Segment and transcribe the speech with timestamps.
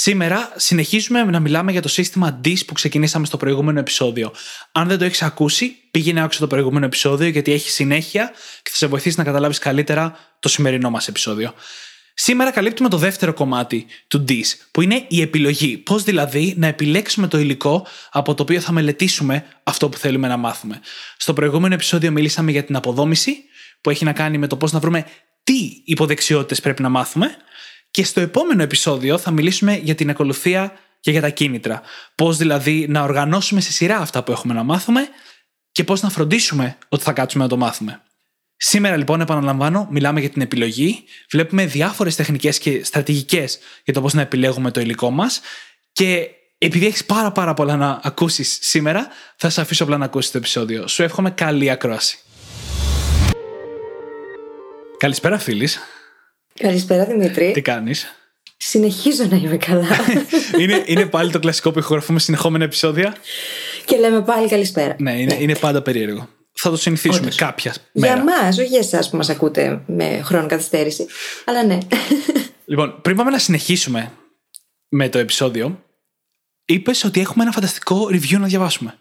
[0.00, 4.32] Σήμερα συνεχίζουμε να μιλάμε για το σύστημα DIS που ξεκινήσαμε στο προηγούμενο επεισόδιο.
[4.72, 8.76] Αν δεν το έχεις ακούσει, πήγαινε άκουσα το προηγούμενο επεισόδιο γιατί έχει συνέχεια και θα
[8.76, 11.54] σε βοηθήσει να καταλάβεις καλύτερα το σημερινό μας επεισόδιο.
[12.14, 15.76] Σήμερα καλύπτουμε το δεύτερο κομμάτι του DIS, που είναι η επιλογή.
[15.76, 20.36] Πώς δηλαδή να επιλέξουμε το υλικό από το οποίο θα μελετήσουμε αυτό που θέλουμε να
[20.36, 20.80] μάθουμε.
[21.16, 23.36] Στο προηγούμενο επεισόδιο μιλήσαμε για την αποδόμηση,
[23.80, 25.06] που έχει να κάνει με το πώς να βρούμε
[25.44, 27.36] τι υποδεξιότητες πρέπει να μάθουμε.
[27.98, 31.82] Και στο επόμενο επεισόδιο θα μιλήσουμε για την ακολουθία και για τα κίνητρα.
[32.14, 35.08] Πώς δηλαδή να οργανώσουμε σε σειρά αυτά που έχουμε να μάθουμε
[35.72, 38.02] και πώς να φροντίσουμε ότι θα κάτσουμε να το μάθουμε.
[38.56, 41.04] Σήμερα λοιπόν, επαναλαμβάνω, μιλάμε για την επιλογή.
[41.30, 45.40] Βλέπουμε διάφορες τεχνικές και στρατηγικές για το πώς να επιλέγουμε το υλικό μας.
[45.92, 50.30] Και επειδή έχεις πάρα πάρα πολλά να ακούσεις σήμερα, θα σε αφήσω απλά να ακούσεις
[50.30, 50.86] το επεισόδιο.
[50.88, 52.18] Σου εύχομαι καλή ακρόαση.
[54.98, 55.78] Καλησπέρα, φίλης.
[56.58, 57.50] Καλησπέρα Δημήτρη.
[57.52, 58.06] Τι κάνεις;
[58.56, 59.88] Συνεχίζω να είμαι καλά.
[60.60, 63.16] είναι, είναι πάλι το κλασικό που ηχογραφούμε συνεχόμενα επεισόδια.
[63.84, 64.96] και λέμε πάλι καλησπέρα.
[64.98, 66.28] Ναι, είναι, είναι πάντα περίεργο.
[66.52, 67.36] Θα το συνηθίσουμε Όντως.
[67.36, 68.12] κάποια μέρα.
[68.12, 71.06] Για εμά, όχι για εσάς που μας ακούτε με χρόνο καθυστέρηση.
[71.44, 71.78] Αλλά ναι.
[72.64, 74.12] Λοιπόν, πριν πάμε να συνεχίσουμε
[74.88, 75.84] με το επεισόδιο,
[76.64, 78.98] είπες ότι έχουμε ένα φανταστικό review να διαβάσουμε.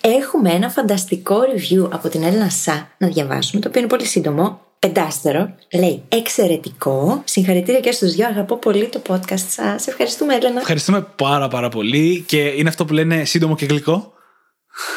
[0.00, 4.65] Έχουμε ένα φανταστικό review από την Έλληνα Σα να διαβάσουμε, το οποίο είναι πολύ σύντομο.
[4.78, 5.54] Πεντάστερο.
[5.72, 7.22] Λέει εξαιρετικό.
[7.24, 8.26] Συγχαρητήρια και στους δυο.
[8.26, 9.86] Αγαπώ πολύ το podcast σας.
[9.86, 10.60] Ευχαριστούμε, Έλενα.
[10.60, 14.12] Ευχαριστούμε πάρα πάρα πολύ και είναι αυτό που λένε σύντομο και γλυκό.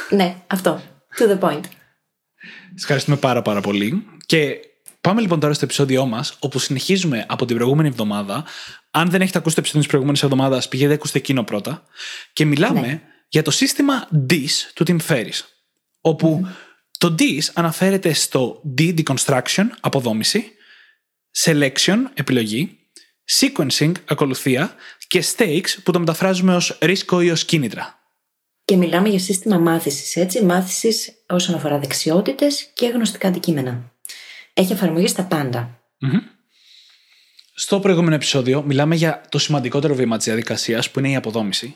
[0.10, 0.82] ναι, αυτό.
[1.20, 1.64] To the point.
[2.74, 4.06] Σας ευχαριστούμε πάρα πάρα πολύ.
[4.26, 4.56] Και
[5.02, 8.44] πάμε λοιπόν τώρα στο επεισόδιό μας, όπου συνεχίζουμε από την προηγούμενη εβδομάδα.
[8.92, 11.84] Αν δεν έχετε ακούσει το επεισόδιο της προηγούμενης εβδομάδας, πηγαίνετε ακούστε εκείνο πρώτα.
[12.34, 13.02] Και μιλάμε Ναι.
[13.30, 15.40] για το σύστημα DIS του Tim Ferriss.
[16.02, 16.48] οπου
[17.00, 20.52] το DIS αναφέρεται στο D deconstruction, αποδόμηση,
[21.38, 22.78] selection, επιλογή,
[23.40, 24.76] sequencing, ακολουθία
[25.08, 28.00] και stakes που το μεταφράζουμε ως ρίσκο ή ως κίνητρα.
[28.66, 30.44] Και μιλάμε για σύστημα μάθησης, έτσι.
[30.44, 33.92] Μάθησης όσον αφορά δεξιότητες και γνωστικά αντικείμενα.
[34.54, 35.82] Έχει εφαρμογή στα πάντα.
[37.54, 41.76] Στο προηγούμενο επεισόδιο μιλάμε για το σημαντικότερο βήμα της διαδικασίας που είναι η αποδόμηση.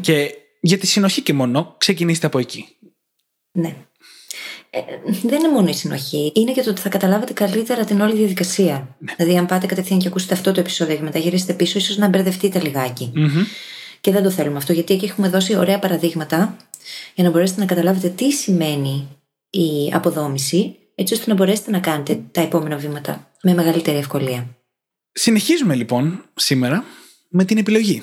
[0.00, 2.76] Και για τη συνοχή και μόνο ξεκινήστε από εκεί.
[3.52, 3.76] Ναι.
[4.70, 4.80] Ε,
[5.22, 6.32] δεν είναι μόνο η συνοχή.
[6.34, 8.96] Είναι και το ότι θα καταλάβετε καλύτερα την όλη διαδικασία.
[9.16, 12.08] Δηλαδή, αν πάτε κατευθείαν και ακούσετε αυτό το επεισόδιο και μετά γυρίσετε πίσω, ίσως να
[12.08, 13.12] μπερδευτείτε λιγάκι.
[14.00, 16.56] Και δεν το θέλουμε αυτό, γιατί εκεί έχουμε δώσει ωραία παραδείγματα
[17.14, 19.08] για να μπορέσετε να καταλάβετε τι σημαίνει
[19.50, 24.56] η αποδόμηση, έτσι ώστε να μπορέσετε να κάνετε τα επόμενα βήματα με μεγαλύτερη ευκολία.
[25.12, 26.84] Συνεχίζουμε λοιπόν σήμερα
[27.28, 28.02] με την επιλογή.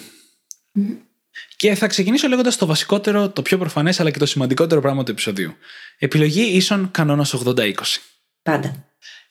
[1.57, 5.11] Και θα ξεκινήσω λέγοντας το βασικότερο, το πιο προφανές αλλά και το σημαντικότερο πράγμα του
[5.11, 5.53] επεισοδίου.
[5.97, 7.73] Επιλογή ίσον κανόνας 80-20.
[8.41, 8.85] Πάντα.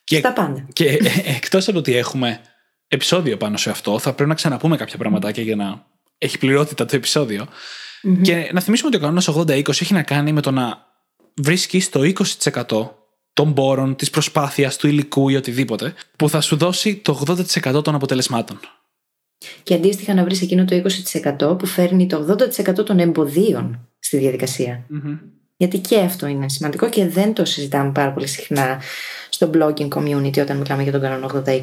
[0.04, 0.66] Και, Στα πάντα.
[0.72, 2.40] και εκτός από το ότι έχουμε
[2.88, 5.86] επεισόδιο πάνω σε αυτό, θα πρέπει να ξαναπούμε κάποια πραγματάκια για να
[6.18, 7.46] έχει πληρότητα το επεισόδιο.
[8.22, 10.86] Και να θυμίσουμε ότι ο κανόνας 80-20 έχει να κάνει με το να
[11.34, 12.90] βρίσκεις το 20%
[13.32, 17.94] των πόρων, της προσπάθειας, του υλικού ή οτιδήποτε, που θα σου δώσει το 80% των
[17.94, 18.60] αποτελεσμάτων.
[19.62, 20.82] Και αντίστοιχα να βρεις εκείνο το
[21.38, 22.36] 20% που φέρνει το
[22.78, 24.86] 80% των εμποδίων στη διαδικασία.
[25.56, 28.82] Γιατί και αυτό είναι σημαντικό και δεν το συζητάμε πάρα πολύ συχνά
[29.28, 31.60] στο blogging community όταν μιλάμε για τον κανόνα 80-20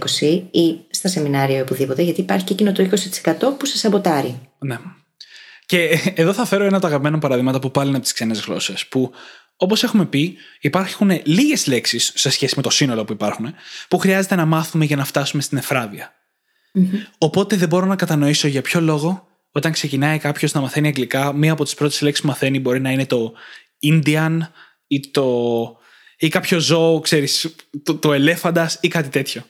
[0.51, 2.89] ή στα σεμινάρια ή οπουδήποτε, γιατί υπάρχει και εκείνο το
[3.23, 4.39] 20% που σε σαμποτάρει.
[4.59, 4.77] Ναι.
[5.65, 8.39] Και εδώ θα φέρω ένα από τα αγαπημένα παραδείγματα που πάλι είναι από τις ξένες
[8.39, 8.87] γλώσσες.
[8.87, 9.11] Που
[9.57, 13.53] όπως έχουμε πει, υπάρχουν λίγες λέξεις σε σχέση με το σύνολο που υπάρχουν
[13.87, 16.13] που χρειάζεται να μάθουμε για να φτάσουμε στην εφραδεια
[17.17, 21.51] Οπότε δεν μπορώ να κατανοήσω για ποιο λόγο όταν ξεκινάει κάποιος να μαθαίνει αγγλικά, μία
[21.51, 23.33] από τις πρώτες λέξεις που μαθαίνει μπορεί να είναι το
[23.83, 24.37] Indian
[24.87, 25.77] ή, το...
[26.17, 29.45] ή κάποιο ζώο, ξέρεις, το, το ελέφαντας ή κάτι τέτοιο.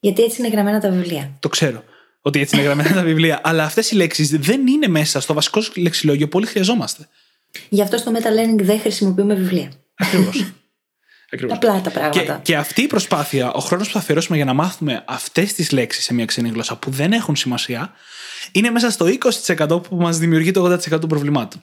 [0.00, 1.36] Γιατί έτσι είναι γραμμένα τα βιβλία.
[1.40, 1.84] Το ξέρω
[2.20, 3.40] ότι έτσι είναι γραμμένα τα βιβλία.
[3.42, 7.08] Αλλά αυτές οι λέξεις δεν είναι μέσα στο βασικό λεξιλόγιο που όλοι χρειαζόμαστε.
[7.68, 9.72] Γι' αυτό στο meta-learning δεν χρησιμοποιούμε βιβλία.
[9.94, 10.44] Ακριβώς.
[11.32, 11.56] Ακριβώς.
[11.56, 12.40] Απλά τα Και, πράγματα.
[12.42, 16.04] και αυτή η προσπάθεια, ο χρόνος που θα αφιερώσουμε για να μάθουμε αυτές τις λέξεις
[16.04, 17.92] σε μια ξένη γλώσσα που δεν έχουν σημασία,
[18.52, 21.60] είναι μέσα στο 20% που μας δημιουργεί το 80% των προβλημάτων.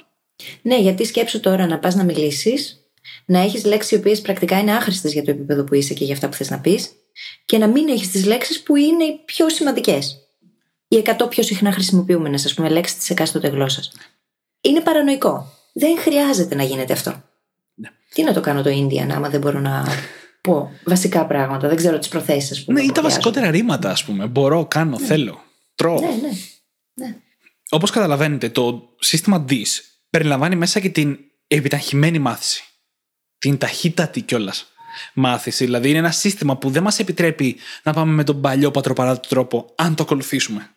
[0.62, 2.88] Ναι, γιατί σκέψου τώρα να πας να μιλήσεις,
[3.26, 6.14] να έχεις λέξεις οι οποίες πρακτικά είναι άχρηστες για το επίπεδο που είσαι και για
[6.14, 6.92] αυτά που θες να πεις,
[7.46, 10.18] και να μην έχεις τις λέξεις που είναι οι πιο σημαντικές.
[10.88, 13.92] Οι 100 πιο συχνά χρησιμοποιούμενες, ας πούμε, λέξεις της εκάστοτε γλώσσας.
[14.62, 15.54] Είναι παρανοϊκό.
[15.74, 17.24] Δεν χρειάζεται να γίνεται αυτό.
[17.74, 17.90] Ναι.
[18.14, 19.84] Τι να το κάνω το Indian, άμα δεν μπορώ να
[20.42, 21.68] πω βασικά πράγματα.
[21.68, 22.80] Δεν ξέρω τις προθέσεις, ας πούμε.
[22.80, 24.26] Ναι, ή τα που βασικότερα ρήματα, ας πούμε.
[24.28, 25.42] Μπορώ, κάνω, θέλω.
[25.76, 25.98] Τρώω.
[25.98, 26.22] χρειάζονται.
[26.22, 26.28] Ναι,
[26.94, 27.08] ναι.
[27.08, 27.16] ναι.
[27.70, 29.66] Όπως καταλαβαίνετε, το σύστημα DIS
[30.10, 31.18] περιλαμβάνει μέσα και την
[31.48, 32.64] επιταχυμένη μάθηση.
[33.38, 34.72] Την ταχύτατη κιόλας
[35.14, 35.66] μάθηση.
[35.66, 39.74] Δηλαδή, είναι ένα σύστημα που δεν μας επιτρέπει να πάμε με τον παλιό πατροπαράδοτο τρόπο,
[39.76, 40.70] αν το ακολουθήσουμε.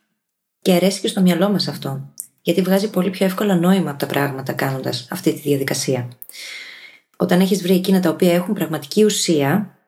[0.63, 2.15] Και αρέσει και στο μυαλό μας αυτό.
[2.43, 6.09] Γιατί βγάζει πολύ πιο εύκολα νόημα από τα πράγματα κάνοντας αυτή τη διαδικασία.
[7.17, 9.79] Όταν έχεις βρει εκείνα τα οποία έχουν πραγματική ουσία,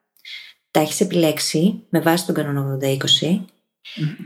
[0.71, 2.97] τα έχεις επιλέξει με βάση τον κανόνα 80-20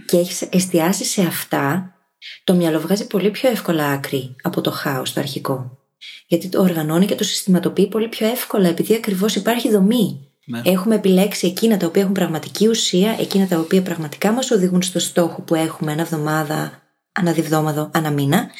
[0.06, 1.95] και έχεις εστιάσει σε αυτά,
[2.44, 5.78] το μυαλό βγάζει πολύ πιο εύκολα άκρη από το χάος το αρχικό.
[6.26, 10.20] Γιατί το οργανώνει και το συστηματοποιεί πολύ πιο εύκολα, επειδή ακριβώς υπάρχει δομή.
[10.44, 10.60] Ναι.
[10.64, 14.98] Έχουμε επιλέξει εκείνα τα οποία έχουν πραγματική ουσία, εκείνα τα οποία πραγματικά μας οδηγούν στο
[14.98, 16.82] στόχο που έχουμε ένα εβδομάδα,
[17.12, 18.50] ανά διβδόμαδο, ανά μήνα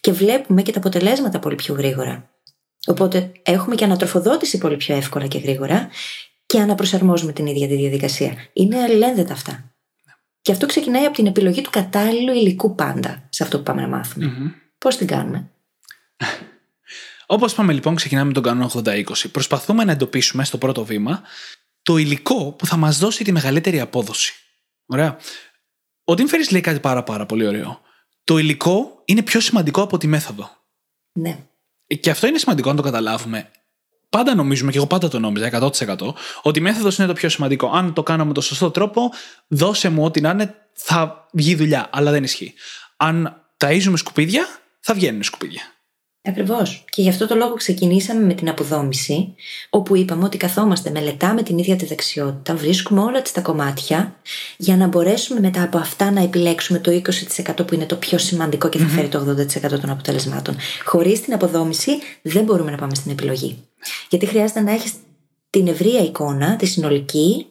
[0.00, 2.30] και βλέπουμε και τα αποτελέσματα πολύ πιο γρήγορα.
[2.86, 5.88] Οπότε έχουμε και ανατροφοδότηση πολύ πιο εύκολα και γρήγορα
[6.46, 8.34] και αναπροσαρμόζουμε την ίδια τη διαδικασία.
[8.52, 9.71] Είναι αλληλένδετα αυτά.
[10.42, 13.88] Και αυτό ξεκινάει από την επιλογή του κατάλληλου υλικού πάντα σε αυτό που πάμε να
[13.88, 15.50] μαθουμε Πώς την κάνουμε;
[17.26, 19.04] Όπως είπαμε λοιπόν, ξεκινάμε με τον κανόνα 80-20.
[19.32, 21.22] Προσπαθούμε να εντοπίσουμε στο πρώτο βήμα
[21.82, 24.32] το υλικό που θα μας δώσει τη μεγαλύτερη απόδοση.
[24.86, 25.16] Ωραία.
[26.04, 27.80] Ο Tim Ferriss λέει κάτι πάρα, πάρα πολύ ωραίο.
[28.24, 30.50] Το υλικό είναι πιο σημαντικό από τη μέθοδο.
[31.12, 31.38] Ναι.
[32.00, 33.50] Και αυτό είναι σημαντικό να το καταλάβουμε.
[34.12, 35.96] Πάντα νομίζουμε, και εγώ πάντα το νόμιζα 100%,
[36.42, 37.70] ότι η μέθοδος είναι το πιο σημαντικό.
[37.74, 39.10] Αν το κάνω με τον σωστό τρόπο,
[39.48, 41.88] δώσε μου ό,τι να είναι, θα βγει δουλειά.
[41.92, 42.54] Αλλά δεν ισχύει.
[42.96, 44.46] Αν ταΐζουμε σκουπίδια,
[44.80, 45.62] θα βγαίνουν σκουπίδια.
[46.24, 46.84] Ακριβώς.
[46.90, 49.34] Και γι' αυτό το λόγο ξεκινήσαμε με την αποδόμηση,
[49.70, 54.16] όπου είπαμε ότι καθόμαστε, μελετάμε την ίδια τη δεξιότητα, βρίσκουμε όλα τα κομμάτια,
[54.56, 58.68] για να μπορέσουμε μετά από αυτά να επιλέξουμε το 20% που είναι το πιο σημαντικό
[58.68, 60.56] και θα φέρει το 80% των αποτελεσμάτων.
[60.84, 61.90] Χωρίς την αποδόμηση
[62.22, 63.58] δεν μπορούμε να πάμε στην επιλογή.
[64.08, 64.92] Γιατί χρειάζεται να έχεις
[65.50, 67.46] την ευρεία εικόνα, τη συνολική,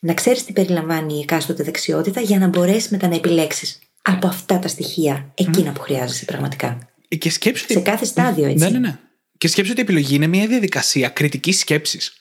[0.00, 4.58] να ξέρεις τι περιλαμβάνει η εκάστοτε δεξιότητα, για να μπορέσεις μετά να επιλέξεις από αυτά
[4.58, 6.78] τα στοιχεία εκείνα που χρειάζεσαι πραγματικά.
[7.08, 8.64] Και σκέψου ότι Σε κάθε στάδιο, έτσι.
[8.64, 8.98] Ναι, ναι, ναι.
[9.38, 12.12] Και σκέψου ότι η επιλογή είναι μια διαδικασία κριτικής σκέψης.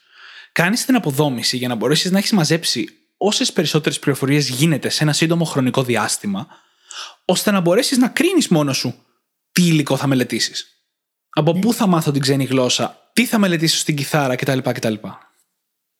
[0.52, 2.88] Κάνεις την αποδόμηση για να μπορέσεις να έχεις μαζέψει
[3.18, 6.48] όσες περισσότερες πληροφορίες γίνεται σε ένα σύντομο χρονικό διάστημα,
[7.26, 8.96] ώστε να μπορέσεις να κρίνεις μόνο σου
[9.52, 10.68] τι υλικό θα μελετήσεις.
[11.30, 14.60] Από πού θα μάθω την ξένη γλώσσα, τι θα μελετήσω στην κιθάρα κτλ.
[14.60, 14.94] κτλ.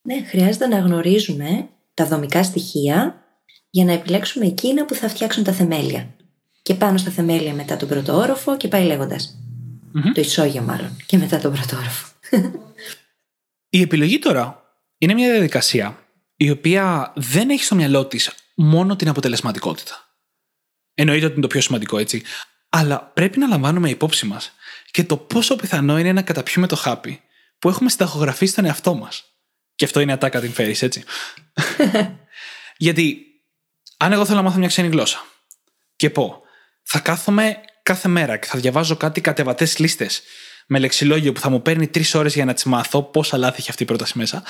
[0.02, 3.24] Ναι, χρειάζεται να γνωρίζουμε τα δομικά στοιχεία
[3.70, 6.14] για να επιλέξουμε εκείνα που θα φτιάξουν τα θεμέλια.
[6.66, 9.38] Και πάνω στα θεμέλια μετά τον πρώτο όροφο και πάει λέγοντας.
[10.14, 10.96] Το ισόγειο μάλλον.
[11.06, 12.06] Και μετά τον πρώτο όροφο.
[13.68, 19.08] Η επιλογή τώρα είναι μια διαδικασία η οποία δεν έχει στο μυαλό της μόνο την
[19.08, 20.16] αποτελεσματικότητα.
[20.94, 22.22] Εννοείται ότι είναι το πιο σημαντικό, έτσι.
[22.68, 24.52] Αλλά πρέπει να λαμβάνουμε υπόψη μας
[24.90, 27.20] και το πόσο πιθανό είναι να καταπιούμε το χάπι
[27.58, 29.24] που έχουμε συνταχογραφήσει στον εαυτό μας.
[29.74, 31.04] Και αυτό είναι ατάκα την φέρεις, έτσι.
[32.86, 33.26] Γιατί
[33.96, 35.24] αν εγώ θέλω να μάθω μια ξένη γλώσσα
[35.96, 36.40] και πω,
[36.86, 40.22] θα κάθομαι κάθε μέρα και θα διαβάζω κάτι κατεβατές λίστες
[40.66, 43.02] με λεξιλόγιο που θα μου παίρνει τρεις ώρες για να τις μάθω.
[43.02, 44.42] Πόσα λάθη έχει αυτή η πρόταση μέσα.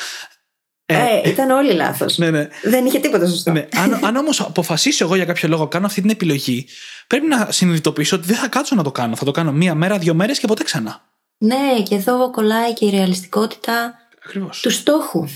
[0.88, 2.18] Ε, ήταν όλοι λάθος.
[2.18, 2.48] Ναι, ναι.
[2.62, 3.52] Δεν είχε τίποτα σωστό.
[3.52, 3.68] ναι.
[3.76, 6.66] Αν, αν όμως αποφασίσω εγώ για κάποιο λόγο κάνω αυτή την επιλογή,
[7.06, 9.16] πρέπει να συνειδητοποιήσω ότι δεν θα κάτσω να το κάνω.
[9.16, 11.04] Θα το κάνω μία μέρα, δύο μέρες και ποτέ ξανά.
[11.38, 14.60] Ναι, και εδώ κολλάει και η ρεαλιστικότητα Ακριβώς.
[14.60, 15.28] του στόχου.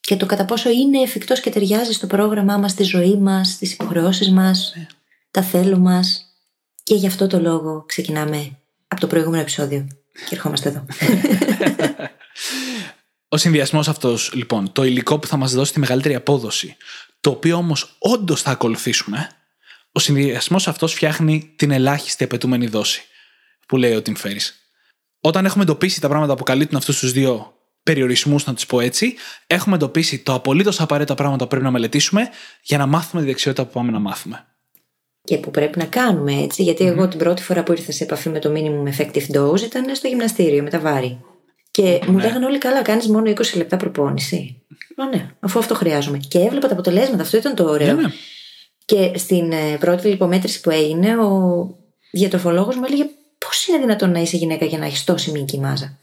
[0.00, 3.72] Και το κατά πόσο είναι εφικτός και ταιριάζει στο πρόγραμμά μας, στη ζωή μας, στις
[3.72, 4.74] υποχρεώσεις μας,
[5.30, 6.25] τα θέλω μας.
[6.86, 9.86] Και γι' αυτό το λόγο ξεκινάμε από το προηγούμενο επεισόδιο.
[10.12, 10.86] Και ερχόμαστε εδώ.
[13.28, 16.76] Ο συνδυασμός αυτός, λοιπόν, το υλικό που θα μας δώσει τη μεγαλύτερη απόδοση,
[17.20, 19.28] το οποίο όμως όντως θα ακολουθήσουμε,
[19.92, 23.02] ο συνδυασμός αυτός φτιάχνει την ελάχιστη απαιτούμενη δόση,
[23.68, 24.50] που λέει ο Tim Ferriss.
[25.20, 29.14] Όταν έχουμε εντοπίσει τα πράγματα που καλύπτουν αυτούς τους δύο περιορισμούς, να τους πω έτσι,
[29.46, 32.28] έχουμε εντοπίσει το απολύτως απαραίτητα πράγματα που πρέπει να μελετήσουμε
[32.62, 34.46] για να μάθουμε τη δεξιότητα που πάμε να μάθουμε.
[35.26, 38.28] Και που πρέπει να κάνουμε έτσι, γιατί εγώ την πρώτη φορά που ήρθα σε επαφή
[38.28, 41.20] με το minimum effective dose ήταν στο γυμναστήριο με τα βάρη.
[41.70, 44.62] Και μου λέγανε όλοι καλά, κάνεις μόνο 20 λεπτά προπόνηση.
[44.96, 46.20] Μα ναι, αφού αυτό χρειάζομαι.
[46.28, 47.94] Και έβλεπα τα αποτελέσματα, αυτό ήταν το ωραίο.
[47.94, 48.08] Ναι, ναι.
[48.84, 51.68] Και στην ε, πρώτη λιπομέτρηση που έγινε, ο
[52.10, 53.06] διατροφολόγος μου έλεγε
[53.38, 55.98] Πώς είναι δυνατόν να είσαι γυναίκα για να έχεις τόση μήκη μάζα.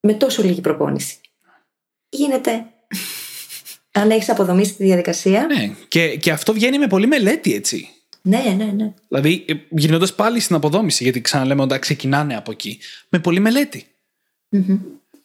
[0.00, 1.16] Με τόσο λίγη προπόνηση;
[2.08, 2.50] Γίνεται.
[4.00, 5.46] Αν έχεις αποδομήσει τη διαδικασία.
[5.46, 7.88] Ναι, και, και αυτό βγαίνει με πολύ μελέτη, έτσι.
[8.26, 8.92] Ναι, ναι, ναι.
[9.08, 12.78] Δηλαδή, γυρνώντας πάλι στην αποδόμηση, γιατί ξαναλέμε ότι ξεκινάνε από εκεί,
[13.08, 13.86] με πολλή μελέτη.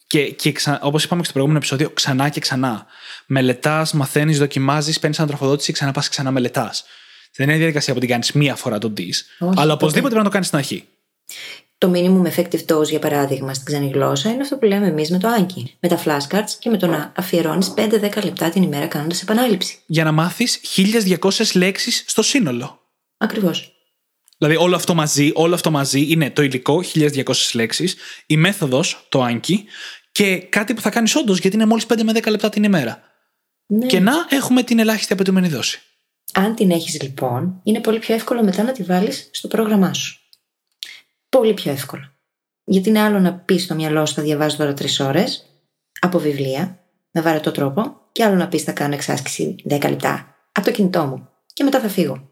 [0.08, 0.80] Και, και ξα...
[0.82, 2.86] όπως είπαμε και στο προηγούμενο επεισόδιο, ξανά και ξανά.
[3.26, 6.84] Μελετάς, μαθαίνεις, δοκιμάζεις, παίρνεις ανατροφοδότηση, ξανά πας ξανά μελετάς.
[7.36, 9.72] Δεν είναι διαδικασία που την κάνεις μία φορά τον DIS, αλλά ποτέ.
[9.72, 10.88] οπωσδήποτε πρέπει να το κάνεις στην αρχή.
[11.78, 15.18] Το minimum effective dose, για παράδειγμα, στην ξένη γλώσσα είναι αυτό που λέμε εμείς με
[15.18, 15.64] το Anki.
[15.80, 19.78] Με τα flashcards και με το να αφιερώνεις 5-10 λεπτά την ημέρα κάνοντας επανάληψη.
[19.86, 20.60] Για να μάθεις
[21.20, 22.80] 1200 λέξεις στο σύνολο.
[23.22, 23.74] Ακριβώς.
[24.38, 27.96] Δηλαδή όλο αυτό μαζί, όλο αυτό μαζί είναι το υλικό, 1200 λέξεις,
[28.26, 29.56] η μέθοδος, το Anki,
[30.12, 33.02] και κάτι που θα κάνεις όντως γιατί είναι μόλις 5 με 10 λεπτά την ημέρα.
[33.66, 33.86] Ναι.
[33.86, 35.82] Και να έχουμε την ελάχιστη απαιτούμενη δόση.
[36.34, 40.20] Αν την έχεις λοιπόν, είναι πολύ πιο εύκολο μετά να τη βάλεις στο πρόγραμμά σου.
[41.30, 42.14] Πολύ πιο εύκολο.
[42.64, 45.46] Γιατί είναι άλλο να πεις στο μυαλό σου θα διαβάζω τώρα τρεις ώρες
[46.00, 50.66] από βιβλία, με βαρετό τρόπο, και άλλο να πεις θα κάνω εξάσκηση 10 λεπτά από
[50.66, 52.30] το κινητό μου και μετά θα φύγω.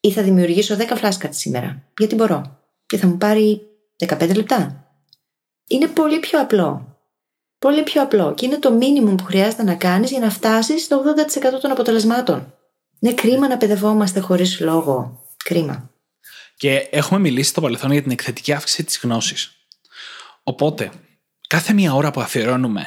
[0.00, 3.60] Ή θα δημιουργήσω 10 φλάσκα σήμερα, γιατί μπορώ; Και θα μου πάρει
[4.06, 4.88] 15 λεπτά.
[5.68, 6.98] Είναι πολύ πιο απλό.
[7.58, 11.02] Πολύ πιο απλό και είναι το μίνιμουμ που χρειάζεται να κάνεις για να φτάσεις στο
[11.56, 12.54] 80% των αποτελεσμάτων.
[12.98, 15.24] Είναι κρίμα να παιδευόμαστε χωρίς λόγο.
[15.44, 15.90] Κρίμα.
[16.56, 19.52] Και έχουμε μιλήσει στο παρελθόν για την εκθετική αύξηση της γνώσης.
[20.42, 20.90] Οπότε,
[21.46, 22.86] κάθε μία ώρα που αφιερώνουμε,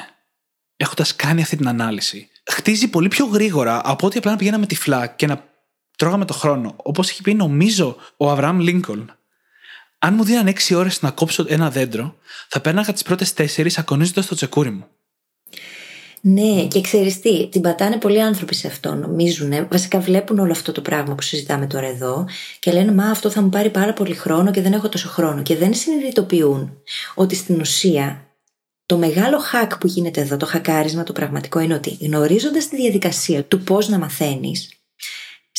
[0.76, 5.06] έχοντας κάνει αυτή την ανάλυση, χτίζει πολύ πιο γρήγορα από ότι απλά να πηγαίναμε τυφλά
[5.06, 5.51] και να
[6.02, 6.74] τρώγαμε το χρόνο.
[6.76, 9.12] Όπως έχει πει, νομίζω, ο Αβραάμ Λίνκολν.
[9.98, 12.16] Αν μου δίναν 6 ώρες να κόψω ένα δέντρο,
[12.48, 14.86] θα πέρναγα τις πρώτες 4 ακονίζοντα το τσεκούρι μου.
[16.20, 18.94] Ναι, και ξέρεις τι, την πατάνε πολλοί άνθρωποι σε αυτό.
[18.94, 22.28] Νομίζουν, βασικά βλέπουν όλο αυτό το πράγμα που συζητάμε τώρα εδώ
[22.58, 25.42] και λένε Μα αυτό θα μου πάρει πάρα πολύ χρόνο και δεν έχω τόσο χρόνο.
[25.42, 26.78] Και δεν συνειδητοποιούν
[27.14, 28.26] ότι στην ουσία
[28.86, 33.44] το μεγάλο hack που γίνεται εδώ, το χακάρισμα, το πραγματικό είναι ότι γνωρίζοντας τη διαδικασία
[33.44, 34.81] του πώς να μαθαίνεις,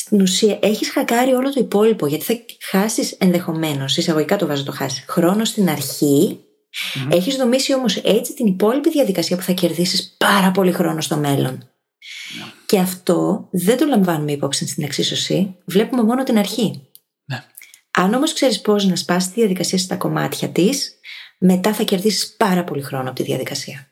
[0.06, 2.06] στην ουσία έχεις χακάρει όλο το υπόλοιπο.
[2.06, 2.34] Γιατί θα
[2.70, 6.38] χάσεις ενδεχομένως, εισαγωγικά το βάζω το χάσεις, χρόνο στην αρχή
[6.74, 7.12] Mm-hmm.
[7.12, 11.62] Έχεις δομήσει όμως έτσι την υπόλοιπη διαδικασία που θα κερδίσεις πάρα πολύ χρόνο στο μέλλον.
[11.62, 12.52] Yeah.
[12.66, 15.56] Και αυτό δεν το λαμβάνουμε υπόψη στην εξίσωση.
[15.64, 16.88] Βλέπουμε μόνο την αρχή.
[17.24, 17.44] Ναι.
[17.90, 20.94] Αν όμως ξέρεις πώς να σπάσεις τη διαδικασία στα κομμάτια της,
[21.38, 23.88] μετά θα κερδίσεις πάρα πολύ χρόνο από τη διαδικασία.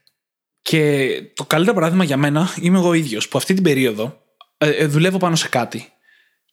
[0.63, 4.23] Και το καλύτερο παράδειγμα για μένα είμαι εγώ ίδιος, που αυτή την περίοδο
[4.59, 5.93] ε, ε, δουλεύω πάνω σε κάτι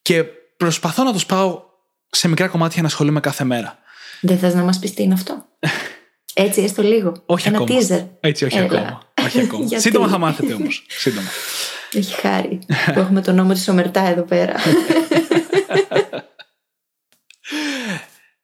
[0.09, 0.23] και
[0.57, 1.61] προσπαθώ να το σπάω
[2.09, 3.77] σε μικρά κομμάτια να ασχολούμαι κάθε μέρα.
[4.21, 5.45] Δεν θες να μας πεις τι είναι αυτό;
[6.45, 7.23] Έτσι, έστω λίγο.
[7.25, 7.79] Όχι Ένα ακόμα.
[7.79, 8.07] teaser.
[8.19, 8.65] Έτσι, όχι Έλα.
[8.65, 9.01] ακόμα.
[9.25, 9.65] Όχι ακόμα.
[9.65, 10.85] Γιατί; Σύντομα θα μάθετε όμως.
[11.03, 11.27] Σύντομα.
[11.93, 12.59] Έχει χάρη
[12.93, 14.55] που έχουμε τον νόμο της Ομερτά εδώ πέρα.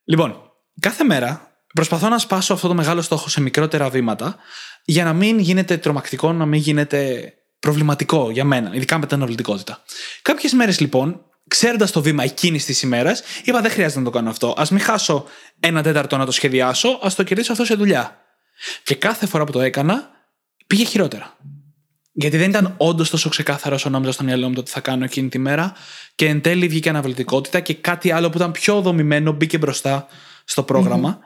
[0.04, 4.36] Λοιπόν, κάθε μέρα προσπαθώ να σπάσω αυτό το μεγάλο στόχο σε μικρότερα βήματα
[4.86, 9.84] για να μην γίνεται τρομακτικό, να μην γίνεται προβληματικό για μένα, ειδικά με την αναβλητικότητα.
[10.22, 14.30] Κάποιες μέρες λοιπόν, ξέροντας το βήμα εκείνης της ημέρας, είπα δεν χρειάζεται να το κάνω
[14.30, 14.54] αυτό.
[14.58, 15.26] Α μην χάσω
[15.60, 18.20] ένα τέταρτο να το σχεδιάσω, ας το κερδίσω αυτό σε δουλειά.
[18.84, 20.10] Και κάθε φορά που το έκανα,
[20.68, 21.38] πήγε χειρότερα.
[22.12, 25.04] Γιατί δεν ήταν όντως τόσο ξεκάθαρο όσο νόμιζα στο μυαλό μου το τι θα κάνω
[25.04, 25.74] εκείνη τη μέρα.
[26.16, 30.08] Και εν τέλει βγήκε αναβλητικότητα και κάτι άλλο που ήταν πιο δομημένο μπήκε μπροστά
[30.46, 31.20] στο πρόγραμμα.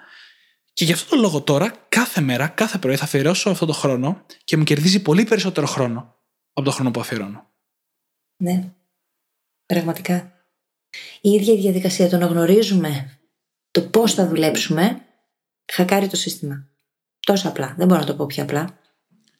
[0.73, 4.25] Και γι' αυτό το λόγο τώρα, κάθε μέρα, κάθε πρωί θα αφιερώσω αυτό το χρόνο
[4.43, 6.15] και μου κερδίζει πολύ περισσότερο χρόνο
[6.53, 7.49] από το χρόνο που αφιερώνω.
[8.37, 8.73] ναι.
[9.73, 10.31] Πραγματικά.
[11.21, 13.19] Η ίδια η διαδικασία το να γνωρίζουμε
[13.71, 15.01] το πώς θα δουλέψουμε,
[15.73, 16.67] χακάρει το σύστημα.
[17.19, 17.73] Τόσο απλά.
[17.77, 18.79] Δεν μπορώ να το πω πιο απλά.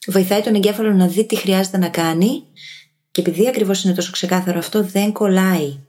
[0.08, 2.44] Βοηθάει τον εγκέφαλο να δει τι χρειάζεται να κάνει
[3.12, 5.80] και επειδή ακριβώς είναι τόσο ξεκάθαρο αυτό, δεν κολλάει.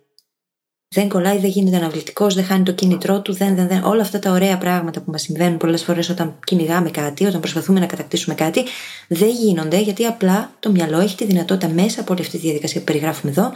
[0.88, 3.84] Δεν κολλάει, δεν γίνεται αναβλητικός, δεν χάνει το κίνητρό του, δεν, δεν, δεν.
[3.84, 7.80] Όλα αυτά τα ωραία πράγματα που μας συμβαίνουν πολλές φορές όταν κυνηγάμε κάτι, όταν προσπαθούμε
[7.80, 8.64] να κατακτήσουμε κάτι,
[9.08, 12.80] δεν γίνονται γιατί απλά το μυαλό έχει τη δυνατότητα μέσα από όλη αυτή τη διαδικασία
[12.80, 13.52] που περιγράφουμε εδώ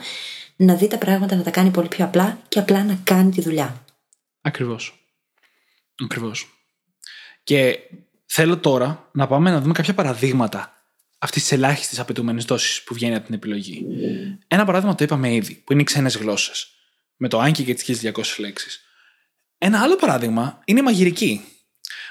[0.56, 3.40] να δει τα πράγματα να τα κάνει πολύ πιο απλά και απλά να κάνει τη
[3.40, 3.84] δουλειά.
[4.40, 5.06] Ακριβώς.
[6.04, 6.48] Ακριβώς.
[7.42, 7.78] Και
[8.26, 10.72] θέλω τώρα να πάμε να δούμε κάποια παραδείγματα
[11.18, 13.86] αυτής της ελάχιστης απαιτούμενης δόσης που βγαίνει από την επιλογή.
[14.48, 16.68] Ένα παράδειγμα το είπαμε ήδη, που είναι οι ξένες γλώσσες.
[17.16, 18.84] Με το Άγκη και τι 1200 λέξεις.
[19.58, 21.44] Ένα άλλο παράδειγμα είναι η μαγειρική.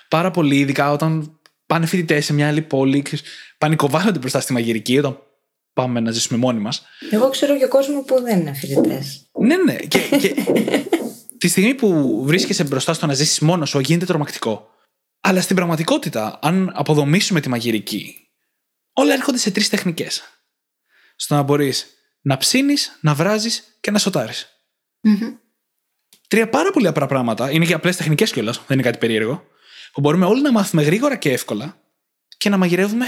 [0.08, 3.26] Πάρα πολύ, ειδικά όταν πάνε φοιτητές σε μια άλλη πόλη, ξέρεις,
[3.58, 5.20] πανικοβάλλονται μπροστά στη μαγειρική, όταν
[5.74, 6.86] πάμε να ζήσουμε μόνοι μας.
[7.12, 9.04] Εγώ ξέρω και κόσμο που δεν είναι φοιτητέ.
[9.40, 9.76] Ναι, ναι.
[9.76, 10.36] Και, και
[11.38, 14.70] τη στιγμή που βρίσκεσαι μπροστά στο να ζήσεις μόνος σου, γίνεται τρομακτικό.
[15.22, 18.16] Αλλά στην πραγματικότητα, αν αποδομήσουμε τη μαγειρική,
[18.94, 20.24] όλα έρχονται σε τρεις τεχνικές.
[21.16, 21.88] Στο να μπορείς
[22.22, 24.48] να ψήνεις, να βράζεις και να σοτάρεις.
[26.28, 29.44] Τρία πάρα πολύ απλά πράγματα, είναι και απλές τεχνικές κιόλας, δεν είναι κάτι περίεργο,
[29.92, 31.78] που μπορούμε όλοι να μάθουμε γρήγορα και εύκολα
[32.38, 33.06] και να μαγειρεύουμε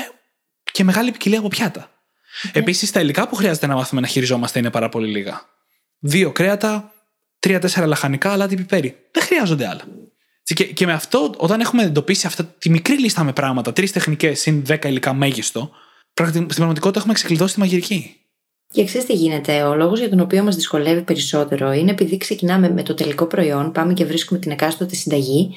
[0.72, 1.95] και μεγάλη ποικιλία από πιάτα.
[2.52, 5.42] Επίσης, τα υλικά που χρειάζεται να μάθουμε να χειριζόμαστε είναι πάρα πολύ λίγα.
[6.00, 6.94] Δύο κρέατα,
[7.40, 8.96] τρία-τέσσερα λαχανικά, αλάτι πιπέρι.
[9.12, 9.84] Δεν χρειάζονται άλλα.
[10.44, 14.40] Και, και με αυτό, όταν έχουμε εντοπίσει αυτά, τη μικρή λίστα με πράγματα, τρεις τεχνικές
[14.40, 15.72] συν δέκα υλικά μέγιστο,
[16.14, 18.16] πραγματι- στην πραγματικότητα έχουμε ξεκλειδώσει τη μαγειρική.
[18.72, 19.64] Και ξέρεις τι γίνεται.
[19.64, 23.72] Ο λόγος για τον οποίο μας δυσκολεύει περισσότερο είναι επειδή ξεκινάμε με το τελικό προϊόν,
[23.72, 25.56] πάμε και βρίσκουμε την εκάστοτε συνταγή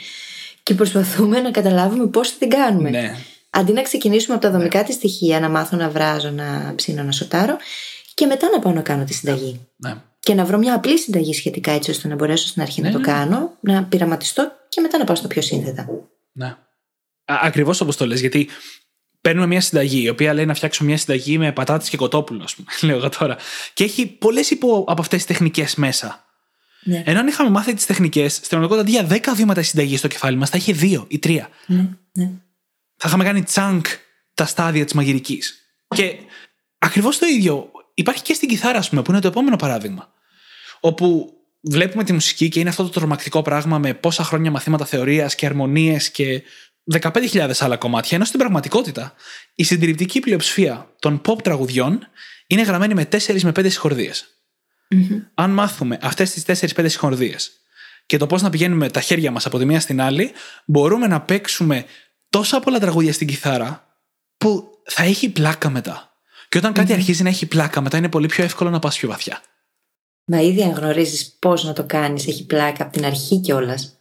[0.63, 2.91] και προσπαθούμε να καταλάβουμε πώς θα την κάνουμε.
[2.91, 3.17] Ναι.
[3.51, 7.13] Αντί να ξεκινήσουμε από τα δομικά της στοιχεία, να μάθω να βράζω, να ψήνω, να
[7.13, 7.57] σοτάρω,
[8.15, 9.67] και μετά να πάω να κάνω τη συνταγή.
[9.77, 9.97] Ναι.
[10.21, 13.01] Και να βρω μια απλή συνταγή σχετικά έτσι ώστε να μπορέσω στην αρχή να το
[13.01, 15.87] κάνω, να πειραματιστώ και μετά να πάω στο πιο σύνθετα.
[16.33, 16.57] Ναι.
[17.25, 18.49] Ακριβώς όπως το λες, γιατί
[19.21, 22.55] παίρνουμε μια συνταγή, η οποία λέει να φτιάξω μια συνταγή με πατάτες και κοτόπουλο, ας
[22.55, 23.37] πούμε, λέω εγώ τώρα.
[23.75, 26.25] Και έχει πολλές υπό από αυτές τις τεχνικές μέσα.
[26.83, 27.03] Ναι.
[27.07, 30.37] Ενώ αν είχαμε μάθει τις τεχνικές, στην πραγματικότητα αντί για 10 βήματα συνταγή στο κεφάλι
[30.37, 31.41] μας, θα είχε 2 ή 3.
[31.67, 32.31] Ναι, ναι.
[32.99, 33.87] Θα είχαμε κάνει τσάνκ
[34.35, 35.63] τα στάδια της μαγειρικής.
[35.89, 36.17] Και
[36.79, 40.13] ακριβώς το ίδιο υπάρχει και στην κιθάρα, ας πούμε, που είναι το επόμενο παράδειγμα.
[40.81, 45.35] Όπου βλέπουμε τη μουσική και είναι αυτό το τρομακτικό πράγμα με πόσα χρόνια μαθήματα θεωρίας
[45.35, 46.43] και αρμονίες και
[47.01, 48.17] 15.000 άλλα κομμάτια.
[48.17, 49.15] Ενώ στην πραγματικότητα
[49.55, 52.09] η συντηρητική πλειοψηφία των pop τραγουδιών
[52.47, 54.27] είναι γραμμένη με 4 με 5 συγχορδίες.
[55.35, 57.53] Αν μάθουμε αυτές τις 4-5 συγχορδίες
[58.07, 60.33] και το πώς να πηγαίνουμε τα χέρια μας από τη μία στην άλλη,
[60.65, 61.85] μπορούμε να παίξουμε
[62.31, 63.97] τόσα πολλά τραγούδια στην κιθάρα
[64.37, 66.13] που θα έχει πλάκα μετά.
[66.49, 69.09] Και όταν κάτι αρχίζει να έχει πλάκα μετά, είναι πολύ πιο εύκολο να πας πιο
[69.09, 69.43] βαθιά.
[70.25, 73.99] Μα ήδη αν γνωρίζεις πώς να το κάνεις, έχει πλάκα από την αρχή κιόλας.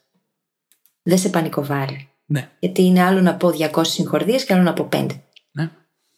[1.02, 2.10] Δεν σε πανικοβάλλει.
[2.26, 2.52] Ναι.
[2.60, 5.08] Γιατί είναι άλλο να πω 200 συγχορδίες και άλλο να πω 5.
[5.52, 5.72] ναι.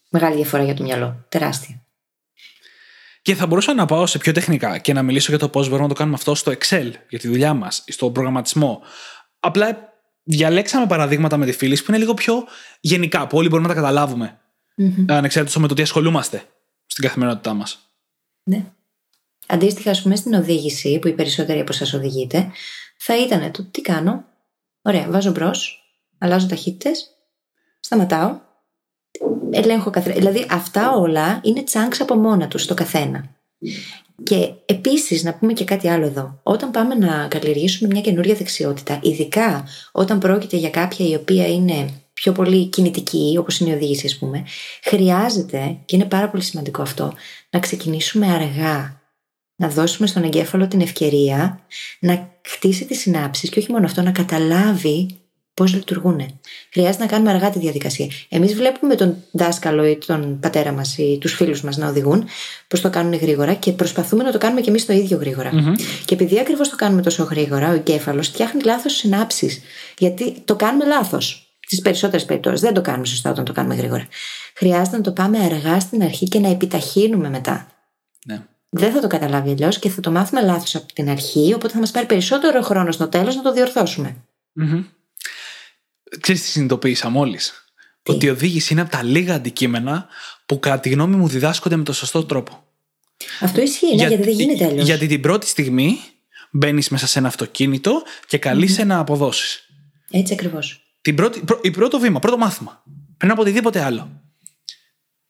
[0.09, 1.25] Μεγάλη διαφορά για το μυαλό.
[1.29, 1.83] Τεράστια.
[3.21, 5.87] Και θα μπορούσα να πάω σε πιο τεχνικά και να μιλήσω για το πώς μπορούμε
[5.87, 8.81] να το κάνουμε αυτό στο Excel για τη δουλειά μας, στον προγραμματισμό.
[9.39, 9.93] Απλά
[10.29, 12.43] διαλέξαμε παραδείγματα με τη φίλη που είναι λίγο πιο
[12.79, 14.39] γενικά, που όλοι μπορούμε να τα καταλάβουμε.
[14.77, 15.05] Mm-hmm.
[15.07, 16.43] Ανεξάρτητος με το τι ασχολούμαστε
[16.86, 17.79] στην καθημερινότητά μας.
[18.43, 18.65] Ναι.
[19.48, 22.51] Αντίστοιχα, ας πούμε, στην οδήγηση, που οι περισσότεροι από εσά οδηγείτε,
[22.98, 24.24] θα ήταν το τι κάνω;
[24.81, 25.83] Ωραία, βάζω μπρος,
[26.17, 27.07] αλλάζω ταχύτητες,
[27.79, 28.39] σταματάω,
[29.51, 30.15] ελέγχω καθένα.
[30.15, 33.36] Δηλαδή, αυτά όλα είναι τσάνξ από μόνα τους στο καθένα.
[34.23, 36.39] Και επίσης, να πούμε και κάτι άλλο εδώ.
[36.43, 41.89] Όταν πάμε να καλλιεργήσουμε μια καινούρια δεξιότητα, ειδικά όταν πρόκειται για κάποια η οποία είναι
[42.13, 44.43] πιο πολύ κινητική, όπως είναι η οδήγηση, ας πούμε,
[44.84, 47.13] χρειάζεται, και είναι πάρα πολύ σημαντικό αυτό,
[47.49, 49.01] να ξεκινήσουμε αργά.
[49.55, 51.65] Να δώσουμε στον εγκέφαλο την ευκαιρία
[51.99, 55.19] να χτίσει τις συνάψεις και όχι μόνο αυτό, να καταλάβει
[55.60, 56.39] πώς λειτουργούν.
[56.72, 58.08] Χρειάζεται να κάνουμε αργά τη διαδικασία.
[58.30, 62.26] Εμείς βλέπουμε τον δάσκαλο ή τον πατέρα μας ή τους φίλους μας να οδηγούν,
[62.67, 65.52] πώς το κάνουν γρήγορα και προσπαθούμε να το κάνουμε και εμείς το ίδιο γρήγορα.
[65.54, 65.80] Mm-hmm.
[66.06, 69.62] Και επειδή ακριβώς το κάνουμε τόσο γρήγορα, ο εγκέφαλος φτιάχνει λάθος συνάψεις.
[69.98, 71.54] Γιατί το κάνουμε λάθος.
[71.60, 74.08] Στις περισσότερες περιπτώσεις δεν το κάνουμε σωστά όταν το κάνουμε γρήγορα.
[74.56, 77.67] Χρειάζεται να το πάμε αργά στην αρχή και να επιταχύνουμε μετά.
[78.26, 78.41] Ναι.
[78.69, 81.80] Δεν θα το καταλάβει αλλιώς και θα το μάθουμε λάθος από την αρχή, οπότε θα
[81.80, 84.15] μας πάρει περισσότερο χρόνο στο τέλος να το διορθώσουμε.
[84.62, 84.84] Mm-hmm.
[86.19, 87.63] Ξέρεις τις συνειδητοποίησα μόλις.
[88.06, 90.08] Ότι η οδήγηση είναι από τα λίγα αντικείμενα
[90.45, 92.63] που κατά τη γνώμη μου διδάσκονται με το σωστό τρόπο.
[93.39, 94.86] Αυτό ισχύει, ναι, γιατί, δεν γίνεται αλλιώς.
[94.86, 95.98] Γιατί την πρώτη στιγμή
[96.52, 98.86] μπαίνεις μέσα σε ένα αυτοκίνητο και καλείσαι mm-hmm.
[98.86, 99.69] να αποδώσεις.
[100.12, 100.82] Έτσι ακριβώς.
[101.62, 102.84] η πρώτο βήμα, πρώτο μάθημα.
[103.17, 104.22] Πριν από οτιδήποτε άλλο.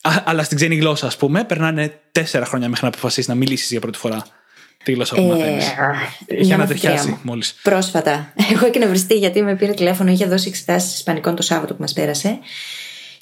[0.01, 3.71] Α, αλλά στην ξένη γλώσσα, ας πούμε, περνάνε τέσσερα χρόνια μέχρι να αποφασίσεις να μιλήσεις
[3.71, 4.25] για πρώτη φορά
[4.83, 5.63] τη γλώσσα που μαθαίνει.
[6.25, 7.53] Έχει ανατριχιάσει μόλις.
[7.53, 8.33] Πρόσφατα.
[8.51, 12.39] Έχω εκνευριστεί γιατί με πήρε τηλέφωνο, είχε δώσει εξετάσεις Ισπανικών το Σάββατο που μας πέρασε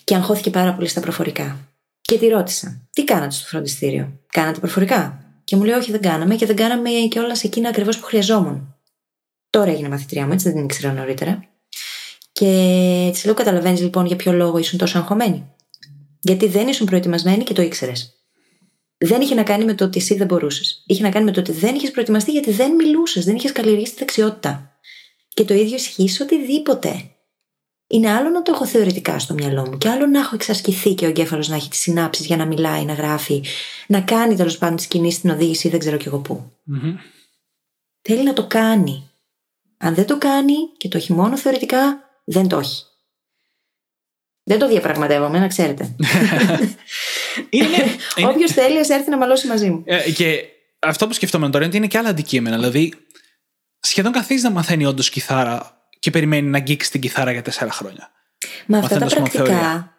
[0.04, 1.58] και αγχώθηκε πάρα πολύ στα προφορικά.
[2.02, 6.36] Και τη ρώτησα, τι κάνατε στο φροντιστήριο, Κάνατε προφορικά; Και μου λέει, Όχι, δεν κάναμε
[6.36, 8.76] και δεν κάναμε και όλα σε εκείνα ακριβώς που χρειαζόμουν.
[9.50, 11.44] Τώρα έγινε μαθητριά μου, έτσι δεν την ήξερα νωρίτερα.
[12.32, 15.46] Και της λέω, Καταλαβαίνεις λοιπόν για ποιο λόγο ήσουν τόσο αγχωμένη;
[16.20, 18.17] Γιατί δεν ήσουν προετοιμασμένη και το ήξερες
[18.98, 20.84] δεν είχε να κάνει με το ότι εσύ δεν μπορούσες.
[20.86, 23.92] Είχε να κάνει με το ότι δεν είχες προετοιμαστεί γιατί δεν μιλούσες, δεν είχες καλλιεργήσει
[23.92, 24.80] τη δεξιότητα.
[25.34, 27.12] Και το ίδιο ισχύει σε οτιδήποτε.
[27.88, 31.06] Είναι άλλο να το έχω θεωρητικά στο μυαλό μου και άλλο να έχω εξασκηθεί και
[31.06, 33.44] ο εγκέφαλος να έχει τις συνάψεις για να μιλάει, να γράφει,
[33.88, 36.52] να κάνει τέλος πάντων τις κινήσεις στην οδήγηση ή δεν ξέρω κι εγώ πού.
[36.74, 36.94] Mm-hmm.
[38.02, 39.10] Θέλει να το κάνει.
[39.78, 42.84] Αν δεν το κάνει και το έχει μόνο θεωρητικά, δεν το έχει.
[44.44, 45.96] Δεν το διαπραγματεύομαι, να ξέρετε.
[47.50, 47.68] είναι,
[48.18, 48.30] είναι...
[48.30, 49.84] Όποιος θέλει, ας έρθει να μαλώσει μαζί μου.
[49.86, 50.44] Ε, και
[50.80, 52.56] αυτό που σκεφτόμουν τώρα είναι ότι είναι και άλλα αντικείμενα.
[52.56, 52.94] Δηλαδή,
[53.80, 58.12] σχεδόν καθίσει να μαθαίνει όντως κιθάρα και περιμένει να αγγίξει την κιθάρα για τέσσερα χρόνια.
[58.66, 59.92] Μα αυτά τα πρακτικά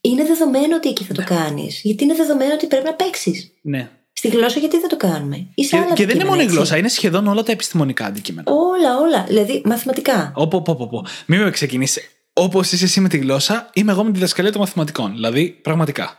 [0.00, 1.80] είναι δεδομένο ότι εκεί θα το κάνεις.
[1.82, 3.52] Γιατί είναι δεδομένο ότι πρέπει να παίξεις.
[3.62, 3.90] Ναι.
[4.12, 6.44] Στη γλώσσα γιατί δεν το κάνουμε; Ή σε και, άλλα και δεν είναι μόνο η
[6.44, 8.52] γλώσσα, είναι σχεδόν όλα τα επιστημονικά αντικείμενα.
[8.52, 9.24] Όλα, όλα.
[9.24, 10.32] Δηλαδή μαθηματικά.
[10.34, 11.06] Όπω, όπω, όπω.
[11.26, 12.08] Μην με ξεκινήσει.
[12.32, 15.12] Όπως είσαι εσύ με τη γλώσσα, είμαι εγώ με τη διδασκαλία των μαθηματικών.
[15.12, 16.18] Δηλαδή, πραγματικά.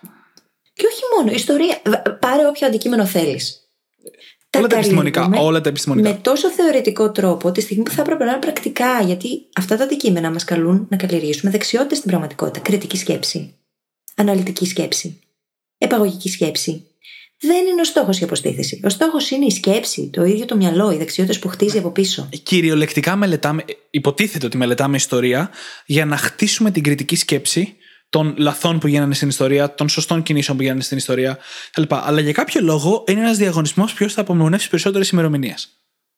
[0.82, 1.36] Και όχι μόνο.
[1.36, 1.82] Ιστορία.
[2.20, 3.56] Πάρε όποιο αντικείμενο θέλεις.
[4.58, 5.30] Όλα τα επιστημονικά.
[5.38, 6.10] Όλα τα επιστημονικά.
[6.10, 9.84] Με τόσο θεωρητικό τρόπο, τη στιγμή που θα έπρεπε να είναι πρακτικά, γιατί αυτά τα
[9.84, 12.60] αντικείμενα μας καλούν να καλλιεργήσουμε δεξιότητες στην πραγματικότητα.
[12.60, 13.56] Κριτική σκέψη.
[14.16, 15.20] Αναλυτική σκέψη.
[15.78, 16.86] Επαγωγική σκέψη.
[17.40, 18.82] Δεν είναι ο στόχος η αποστήθηση.
[18.84, 22.30] Ο στόχος είναι η σκέψη, το ίδιο το μυαλό, οι δεξιότητες που χτίζει από πίσω.
[22.44, 25.50] Κυριολεκτικά μελετάμε, υποτίθεται ότι μελετάμε ιστορία
[25.86, 27.76] για να χτίσουμε την κριτική σκέψη
[28.12, 31.38] των λαθών που γίνανε στην ιστορία, των σωστών κινήσεων που γίνανε στην ιστορία
[31.72, 31.94] κλπ.
[31.94, 35.70] Αλλά για κάποιο λόγο είναι ένας διαγωνισμός ποιο θα απομονεύσει περισσότερες ημερομηνίες.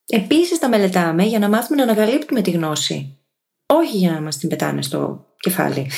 [0.05, 3.17] Επίσης τα μελετάμε για να μάθουμε να ανακαλύπτουμε τη γνώση.
[3.65, 5.91] Όχι για να μας την πετάνε στο κεφάλι.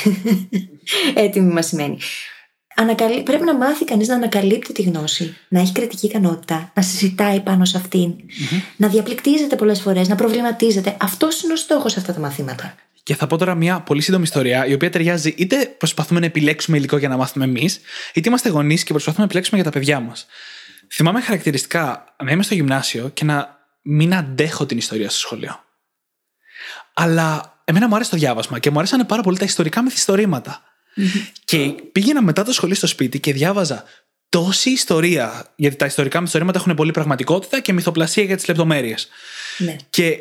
[1.16, 1.98] Έτοιμη μας σημαίνει.
[2.76, 3.24] Ανακαλύ...
[3.24, 7.66] Πρέπει να μάθει κανείς να ανακαλύπτει τη γνώση, να έχει κριτική ικανότητα, να συζητάει πάνω
[7.66, 8.16] σε αυτην
[8.78, 10.98] να διαπληκτίζεται πολλές φορές, να προβληματίζεται.
[11.00, 12.76] Αυτός είναι ο στόχος σε αυτά τα μαθήματα.
[13.06, 16.78] Και θα πω τώρα μια πολύ σύντομη ιστορία, η οποία ταιριάζει είτε προσπαθούμε να επιλέξουμε
[16.78, 17.80] υλικό για να μάθουμε εμείς,
[18.14, 20.26] είτε είμαστε γονείς και προσπαθούμε να επιλέξουμε για τα παιδιά μας.
[20.92, 25.64] Θυμάμαι χαρακτηριστικά να είμαι στο γυμνάσιο και να μην αντέχω την ιστορία στο σχολείο.
[26.94, 30.64] Αλλά εμένα μου άρεσε το διάβασμα και μου άρεσαν πάρα πολύ τα ιστορικά μυθιστορήματα.
[31.46, 31.58] Και
[31.92, 33.84] πήγαινα μετά το σχολείο στο σπίτι και διάβαζα
[34.30, 35.54] τόση ιστορία.
[35.56, 39.08] Γιατί τα ιστορικά μυθιστορήματα έχουν πολύ πραγματικότητα και μυθοπλασία για τις λεπτομέρειες.
[39.58, 39.76] Ναι.
[39.90, 40.20] Και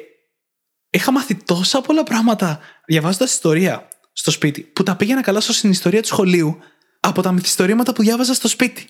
[0.95, 6.01] είχα μάθει τόσα πολλά πράγματα διαβάζοντας ιστορία στο σπίτι, που τα πήγαινα καλά στην ιστορία
[6.01, 6.59] του σχολείου
[7.01, 8.87] από τα μυθιστορήματα που διάβαζα στο σπίτι.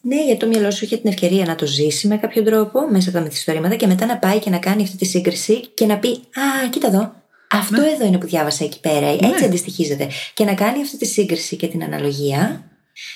[0.00, 3.08] Ναι, γιατί το μυαλό σου είχε την ευκαιρία να το ζήσει με κάποιο τρόπο μέσα
[3.08, 5.98] από τα μυθιστορήματα και μετά να πάει και να κάνει αυτή τη σύγκριση και να
[5.98, 7.12] πει Α, κοίτα εδώ.
[7.50, 7.88] Αυτό Ναι.
[7.88, 9.06] εδώ είναι που διάβασα εκεί πέρα.
[9.06, 10.08] Έτσι αντιστοιχίζεται.
[10.34, 12.64] Και να κάνει αυτή τη σύγκριση και την αναλογία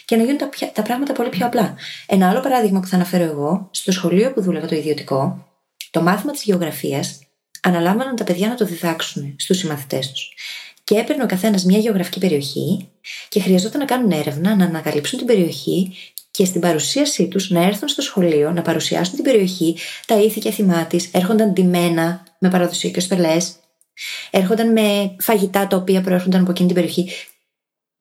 [0.04, 1.74] και να γίνουν τα, πια- τα πράγματα πολύ πιο απλά.
[2.06, 5.46] Ένα άλλο παράδειγμα που θα αναφέρω εγώ, στο σχολείο που δούλευα το ιδιωτικό,
[5.90, 7.18] το μάθημα της γεωγραφίας
[7.62, 10.34] αναλάμβαναν τα παιδιά να το διδάξουν στους συμμαθητές τους.
[10.84, 12.88] Και έπαιρνε ο καθένας μια γεωγραφική περιοχή
[13.28, 15.92] και χρειαζόταν να κάνουν έρευνα, να ανακαλύψουν την περιοχή
[16.30, 20.50] και στην παρουσίασή τους να έρθουν στο σχολείο, να παρουσιάσουν την περιοχή, τα ήθη και
[20.50, 23.36] θυμά της, έρχονταν ντυμένα με παραδοσιακές στολέ,
[24.30, 27.08] έρχονταν με φαγητά τα οποία προέρχονταν από εκείνη την περιοχή.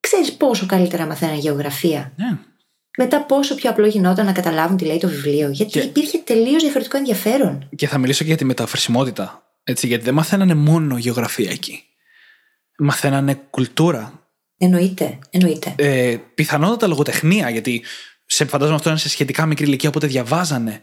[0.00, 2.38] Ξέρεις πόσο καλύτερα μαθαίναν γεωγραφία; Ναι.
[2.98, 5.50] Μετά πόσο πιο απλό γινόταν να καταλάβουν τι λέει το βιβλίο.
[5.50, 7.68] Γιατί Και- υπήρχε τελείως διαφορετικό ενδιαφέρον.
[7.76, 9.42] Και θα μιλήσω και για τη μεταφερσιμότητα.
[9.64, 11.82] Έτσι, γιατί δεν μαθαίνανε μόνο γεωγραφία εκεί.
[12.78, 14.26] Μαθαίνανε κουλτούρα.
[14.58, 15.74] Εννοείται, εννοείται.
[15.76, 17.82] Ε, πιθανότατα λογοτεχνία, γιατί
[18.26, 20.82] σε φαντάζομαι αυτό είναι σε σχετικά μικρή ηλικία, οπότε διαβάζανε.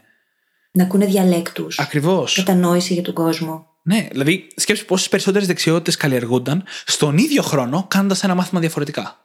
[0.72, 1.78] Να ακούνε διαλέκτους.
[1.78, 2.34] Ακριβώς.
[2.34, 3.66] Κατανόηση για τον κόσμο.
[3.82, 9.24] Ναι, δηλαδή σκέψει πόσες περισσότερες δεξιότητες καλλιεργούνταν στον ίδιο χρόνο κάνοντας ένα μάθημα διαφορετικά.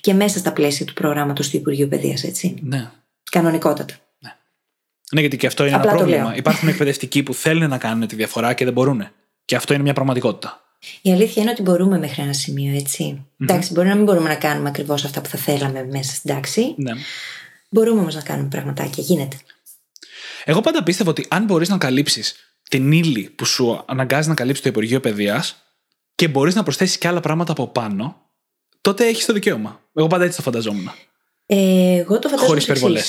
[0.00, 2.56] Και μέσα στα πλαίσια του προγράμματος του Υπουργείου Παιδείας, έτσι.
[2.62, 2.90] Ναι.
[3.30, 3.94] Κανονικότατα.
[5.12, 6.28] Ναι, γιατί και αυτό είναι Απλά ένα το πρόβλημα.
[6.28, 6.38] λέω.
[6.38, 9.08] Υπάρχουν εκπαιδευτικοί που θέλουν να κάνουν τη διαφορά και δεν μπορούν.
[9.44, 10.60] Και αυτό είναι μια πραγματικότητα.
[11.02, 13.26] Η αλήθεια είναι ότι μπορούμε μέχρι ένα σημείο, έτσι.
[13.40, 16.74] Εντάξει, μπορεί να μην μπορούμε να κάνουμε ακριβώς αυτά που θα θέλαμε μέσα στην τάξη.
[16.76, 16.92] Ναι.
[17.68, 19.02] Μπορούμε όμως να κάνουμε πραγματάκια.
[19.02, 19.36] Γίνεται.
[20.44, 22.34] Εγώ πάντα πίστευα ότι αν μπορείς να καλύψεις
[22.68, 25.62] την ύλη που σου αναγκάζει να καλύψεις το Υπουργείο Παιδείας
[26.14, 28.16] και μπορείς να προσθέσεις και άλλα πράγματα από πάνω,
[28.80, 29.80] τότε έχεις το δικαίωμα.
[29.94, 30.90] Εγώ πάντα έτσι το φανταζόμουν.
[31.46, 31.56] Ε,
[31.96, 32.46] εγώ το φαντάζομαι.
[32.48, 32.80] Χωρίς ως εξής.
[32.80, 33.00] υπερβολέ.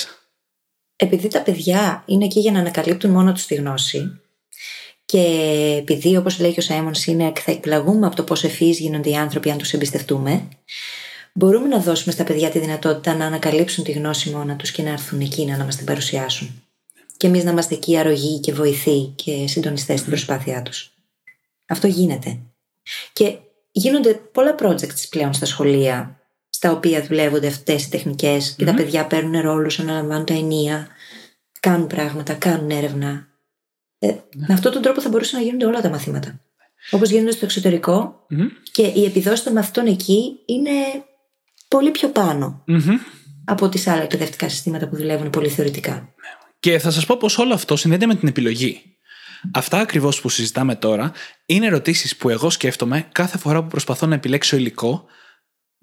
[0.96, 4.20] Επειδή τα παιδιά είναι εκεί για να ανακαλύπτουν μόνο τους τη γνώση
[5.04, 5.20] και
[5.78, 9.16] επειδή όπως λέει και ο Σάιμον Σίνεκ θα εκπλαγούμε από το πόσο ευφύης γίνονται οι
[9.16, 10.48] άνθρωποι αν τους εμπιστευτούμε
[11.34, 14.90] μπορούμε να δώσουμε στα παιδιά τη δυνατότητα να ανακαλύψουν τη γνώση μόνα τους και να
[14.90, 16.62] έρθουν εκεί να μας την παρουσιάσουν.
[17.16, 20.94] Και εμείς να είμαστε εκεί αρρωγοί και βοηθοί και συντονιστές στην προσπάθειά τους.
[21.66, 22.38] Αυτό γίνεται.
[23.12, 23.36] Και
[23.72, 26.18] γίνονται πολλά projects πλέον στα σχολεία
[26.64, 30.88] στα οποία δουλεύονται αυτές οι τεχνικές και τα παιδιά παίρνουν ρόλους, αναλαμβάνουν τα ενία,
[31.60, 33.28] κάνουν πράγματα, κάνουν έρευνα.
[33.98, 36.40] Ε, Με αυτόν τον τρόπο θα μπορούσαν να γίνονται όλα τα μαθήματα.
[36.90, 38.46] Όπως γίνονται στο εξωτερικό Μμμ.
[38.72, 40.70] και οι επιδόσεις των μαθητών εκεί είναι
[41.68, 42.96] πολύ πιο πάνω Μμμ.
[43.44, 46.14] από τις άλλα εκπαιδευτικά συστήματα που δουλεύουν πολύ θεωρητικά.
[46.60, 48.82] Και θα σας πω πως όλο αυτό συνδέεται με την επιλογή.
[49.54, 51.12] Αυτά ακριβώς που συζητάμε τώρα
[51.46, 55.06] είναι ερωτήσεις που εγώ σκέφτομαι κάθε φορά που προσπαθώ να επιλέξω υλικό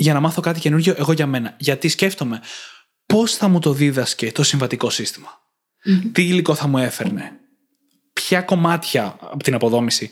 [0.02, 1.56] για να μάθω κάτι καινούργιο εγώ για μένα.
[1.58, 2.42] Γιατί σκέφτομαι
[3.06, 5.30] πώς θα μου το δίδασκε το συμβατικό σύστημα.
[6.12, 7.32] Τι υλικό θα μου έφερνε.
[8.14, 10.10] Ποια κομμάτια από την αποδόμηση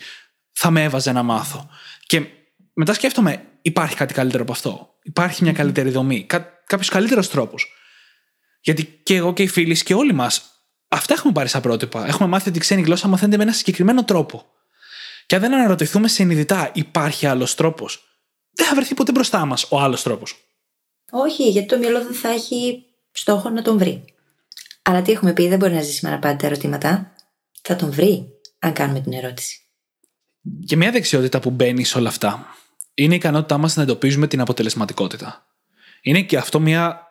[0.51, 1.69] θα με έβαζε να μάθω.
[2.05, 2.25] Και
[2.73, 4.89] μετά σκέφτομαι, υπάρχει κάτι καλύτερο από αυτό.
[5.03, 6.23] Υπάρχει μια καλύτερη δομή.
[6.25, 7.55] Κα- Κάποιο καλύτερο τρόπο.
[8.61, 10.43] Γιατί και εγώ και οι φίλοι και όλοι μας,
[10.87, 12.07] αυτά έχουμε πάρει σαν πρότυπα.
[12.07, 14.45] Έχουμε μάθει ότι η ξένη γλώσσα μαθαίνεται με ένα συγκεκριμένο τρόπο.
[15.25, 18.08] Και αν δεν αναρωτηθούμε συνειδητά, υπάρχει άλλος τρόπος,
[18.59, 20.35] δεν θα βρεθεί ποτέ μπροστά μας ο άλλος τρόπος.
[21.11, 24.05] Όχι, γιατί το μυαλό δεν θα έχει στόχο να τον βρει.
[24.81, 27.11] Αλλά τι έχουμε πει, δεν μπορεί να ζήσει με αναπάντητα ερωτήματα.
[27.61, 28.27] Θα τον βρει,
[28.59, 29.59] αν κάνουμε την ερώτηση.
[30.65, 32.45] Και μια δεξιότητα που μπαίνει σε όλα αυτά
[32.93, 35.45] είναι η ικανότητά μας να εντοπίζουμε την αποτελεσματικότητα.
[36.01, 37.07] Είναι και αυτό μια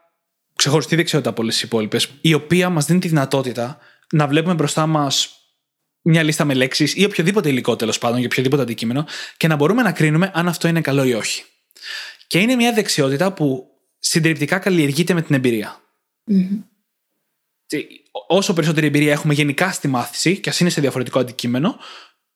[0.54, 3.78] ξεχωριστή δεξιότητα από όλες τις υπόλοιπες, η οποία μας δίνει τη δυνατότητα
[4.12, 5.37] να βλέπουμε μπροστά μας
[6.02, 9.06] μια λίστα με λέξεις ή οποιοδήποτε υλικό τέλος πάντων για οποιοδήποτε αντικείμενο
[9.36, 11.44] και να μπορούμε να κρίνουμε αν αυτό είναι καλό ή όχι.
[12.26, 13.66] Και είναι μια δεξιότητα που
[13.98, 15.82] συντριπτικά καλλιεργείται με την εμπειρία.
[18.28, 21.78] όσο περισσότερη εμπειρία έχουμε γενικά στη μάθηση, και ας είναι σε διαφορετικό αντικείμενο,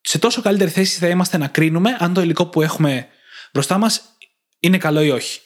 [0.00, 3.08] σε τόσο καλύτερη θέση θα είμαστε να κρίνουμε αν το υλικό που έχουμε
[3.52, 4.16] μπροστά μας
[4.60, 5.40] είναι καλό ή όχι.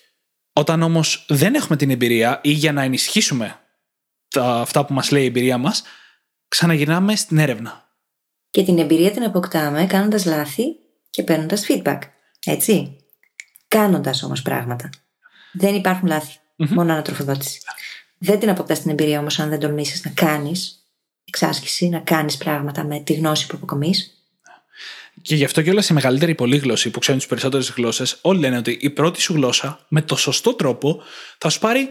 [0.52, 3.60] Όταν όμως δεν έχουμε την εμπειρία ή για να ενισχύσουμε
[4.28, 5.82] τα, αυτά που μας λέει η εμπειρία μας,
[6.48, 7.85] ξαναγυρνάμε στην έρευνα.
[8.50, 10.64] Και την εμπειρία την αποκτάμε κάνοντας λάθη
[11.10, 11.98] και παίρνοντας feedback.
[12.44, 12.96] Έτσι;
[13.68, 14.90] Κάνοντας όμως πράγματα.
[15.52, 16.36] Δεν υπάρχουν λάθη.
[16.56, 16.68] Mm-hmm.
[16.68, 17.60] Μόνο ανατροφοδότηση.
[18.18, 20.84] Δεν την αποκτάς την εμπειρία όμως αν δεν τολμήσεις να κάνεις
[21.24, 24.10] εξάσκηση, να κάνεις πράγματα με τη γνώση που αποκομείς.
[25.22, 28.56] Και γι' αυτό και όλα η μεγαλύτερη πολύγλωση που ξέρουν τις περισσότερες γλώσσες, όλοι λένε
[28.56, 31.02] ότι η πρώτη σου γλώσσα με το σωστό τρόπο
[31.38, 31.88] θα σου πάρει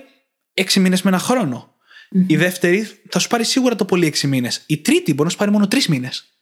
[0.53, 1.75] έξι μήνες με ένα χρόνο.
[2.15, 2.23] Mm-hmm.
[2.27, 4.63] Η δεύτερη θα σου πάρει σίγουρα το πολύ έξι μήνες.
[4.65, 6.34] Η τρίτη μπορεί να σου πάρει μόνο τρεις μήνες.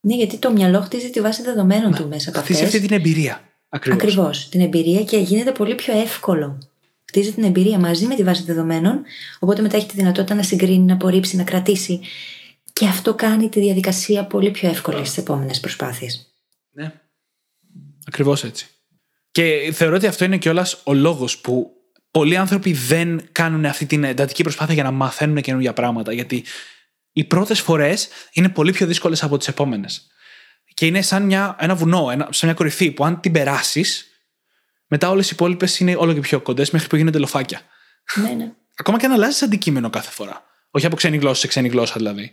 [0.00, 1.96] Ναι, γιατί το μυαλό χτίζει τη βάση δεδομένων ναι.
[1.96, 2.64] του μέσα από αυτέ.
[2.64, 3.40] αυτή την εμπειρία.
[3.68, 4.48] Ακριβώς.
[4.48, 6.58] Την εμπειρία και γίνεται πολύ πιο εύκολο.
[7.04, 9.02] Χτίζει την εμπειρία μαζί με τη βάση δεδομένων,
[9.38, 12.00] οπότε μετά έχει τη δυνατότητα να συγκρίνει, να απορρίψει, να κρατήσει.
[12.72, 16.32] Και αυτό κάνει τη διαδικασία πολύ πιο εύκολη στις επόμενες προσπάθειες.
[16.70, 16.92] Ναι.
[18.06, 18.66] Ακριβώς έτσι.
[19.30, 21.70] Και θεωρώ ότι αυτό είναι κιόλας ο λόγος που
[22.10, 26.12] πολλοί άνθρωποι δεν κάνουν αυτή την εντατική προσπάθεια για να μαθαίνουν καινούργια πράγματα.
[26.12, 26.44] Γιατί
[27.16, 30.06] οι πρώτες φορές είναι πολύ πιο δύσκολες από τις επόμενες.
[30.74, 34.06] Και είναι σαν μια, ένα βουνό, ένα, σαν μια κορυφή που αν την περάσεις,
[34.86, 37.60] μετά όλες οι υπόλοιπες είναι όλο και πιο κοντές μέχρι που γίνονται λοφάκια.
[38.14, 38.52] Ναι, ναι.
[38.80, 40.44] Ακόμα και αν αλλάζεις αντικείμενο κάθε φορά.
[40.70, 42.32] Όχι από ξένη γλώσσα σε ξένη γλώσσα δηλαδή.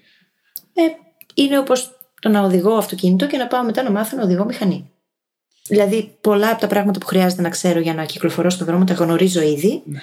[0.74, 0.82] Ε,
[1.34, 1.92] είναι όπως
[2.22, 4.92] το να οδηγώ αυτοκίνητο και να πάω μετά να μάθω να οδηγώ μηχανή.
[5.68, 8.94] Δηλαδή, πολλά από τα πράγματα που χρειάζεται να ξέρω για να κυκλοφορώ στον δρόμο τα
[8.94, 9.84] γνωρίζω ήδη.
[9.86, 10.02] Ναι.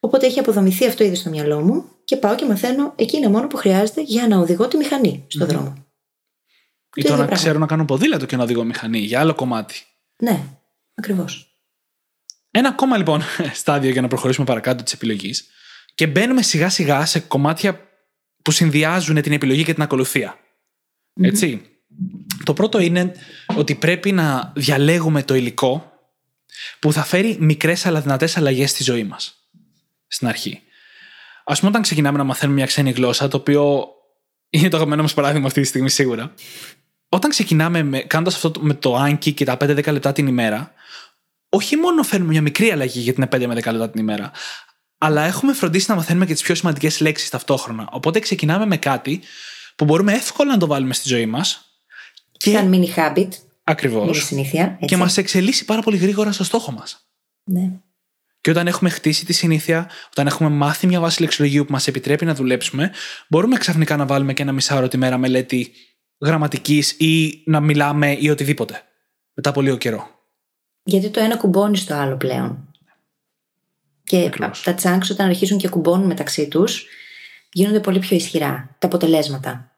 [0.00, 3.56] Οπότε έχει αποδομηθεί αυτό ήδη στο μυαλό μου και πάω και μαθαίνω εκείνο μόνο που
[3.56, 5.86] χρειάζεται για να οδηγώ τη μηχανή στον mm δρόμο.
[6.94, 9.82] Ή το, να ξέρω να κάνω ποδήλατο και να οδηγώ μηχανή για άλλο κομμάτι.
[10.22, 10.42] Ναι,
[10.94, 11.54] ακριβώς.
[12.50, 15.48] Ένα ακόμα λοιπόν στάδιο για να προχωρήσουμε παρακάτω της επιλογής
[15.94, 17.88] και μπαίνουμε σιγά σιγά σε κομμάτια
[18.42, 20.38] που συνδυάζουν την επιλογή και την ακολουθία.
[21.20, 21.62] Έτσι.
[22.44, 23.12] Το πρώτο είναι
[23.56, 25.92] ότι πρέπει να διαλέγουμε το υλικό
[26.78, 29.39] που θα φέρει μικρές αλλά δυνατές αλλαγές στη ζωή μας.
[30.12, 30.62] Στην αρχή.
[31.44, 33.88] Α πούμε, όταν ξεκινάμε να μαθαίνουμε μια ξένη γλώσσα, το οποίο
[34.50, 36.34] είναι το αγαπημένο μας παράδειγμα αυτή τη στιγμή σίγουρα.
[37.08, 40.72] Όταν ξεκινάμε κάνοντας αυτό με το Anki και τα 5-10 λεπτά την ημέρα,
[41.48, 44.30] όχι μόνο φέρνουμε μια μικρή αλλαγή γιατί είναι 5 με 10 λεπτά την ημέρα,
[44.98, 47.88] αλλά έχουμε φροντίσει να μαθαίνουμε και τις πιο σημαντικές λέξεις ταυτόχρονα.
[47.92, 49.20] Οπότε ξεκινάμε με κάτι
[49.76, 51.64] που μπορούμε εύκολα να το βάλουμε στη ζωή μας.
[52.32, 52.50] Και...
[52.50, 53.28] Σαν mini habit.
[53.64, 54.24] Ακριβώς.
[54.24, 54.78] συνήθεια.
[54.84, 57.06] Και μας εξελίσσει πάρα πολύ γρήγορα στο στόχο μας.
[57.44, 57.70] Ναι.
[58.40, 62.24] Και όταν έχουμε χτίσει τη συνήθεια, όταν έχουμε μάθει μια βάση λεξιλογίου που μας επιτρέπει
[62.24, 62.90] να δουλέψουμε,
[63.28, 65.72] μπορούμε ξαφνικά να βάλουμε και ένα μισάωρο τη μέρα μελέτη
[66.20, 68.82] γραμματικής ή να μιλάμε ή οτιδήποτε.
[69.34, 70.08] Μετά από λίγο καιρό.
[70.82, 72.68] Γιατί το ένα κουμπώνει στο άλλο πλέον.
[74.04, 74.62] Και Ακριβώς.
[74.62, 76.86] τα chunks όταν αρχίσουν και κουμπώνουν μεταξύ τους,
[77.52, 79.74] γίνονται πολύ πιο ισχυρά τα αποτελέσματα.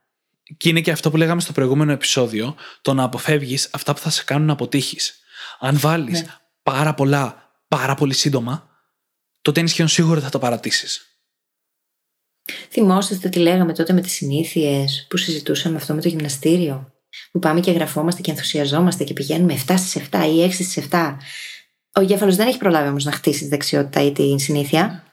[0.57, 4.11] Και είναι και αυτό που λέγαμε στο προηγούμενο επεισόδιο, το να αποφεύγεις αυτά που θα
[4.11, 5.21] σε κάνουν να αποτύχεις.
[5.61, 6.27] Αν βάλεις ναι.
[6.63, 7.42] πάρα πολλά,
[7.77, 8.69] πάρα πολύ σύντομα,
[9.43, 11.07] τότε είναι σχεδόν σίγουρο ότι θα το παρατήσεις.
[12.71, 16.93] Θυμόσαστε τι λέγαμε τότε με τις συνήθειες που συζητούσαμε αυτό με το γυμναστήριο;
[17.33, 21.17] Που πάμε και γραφόμαστε και ενθουσιαζόμαστε και πηγαίνουμε 7 στις 7 ή 6 στις 7.
[21.95, 25.05] Ο εγκέφαλος δεν έχει προλάβει όμως να χτίσει τη δεξιότητα ή την συνήθεια.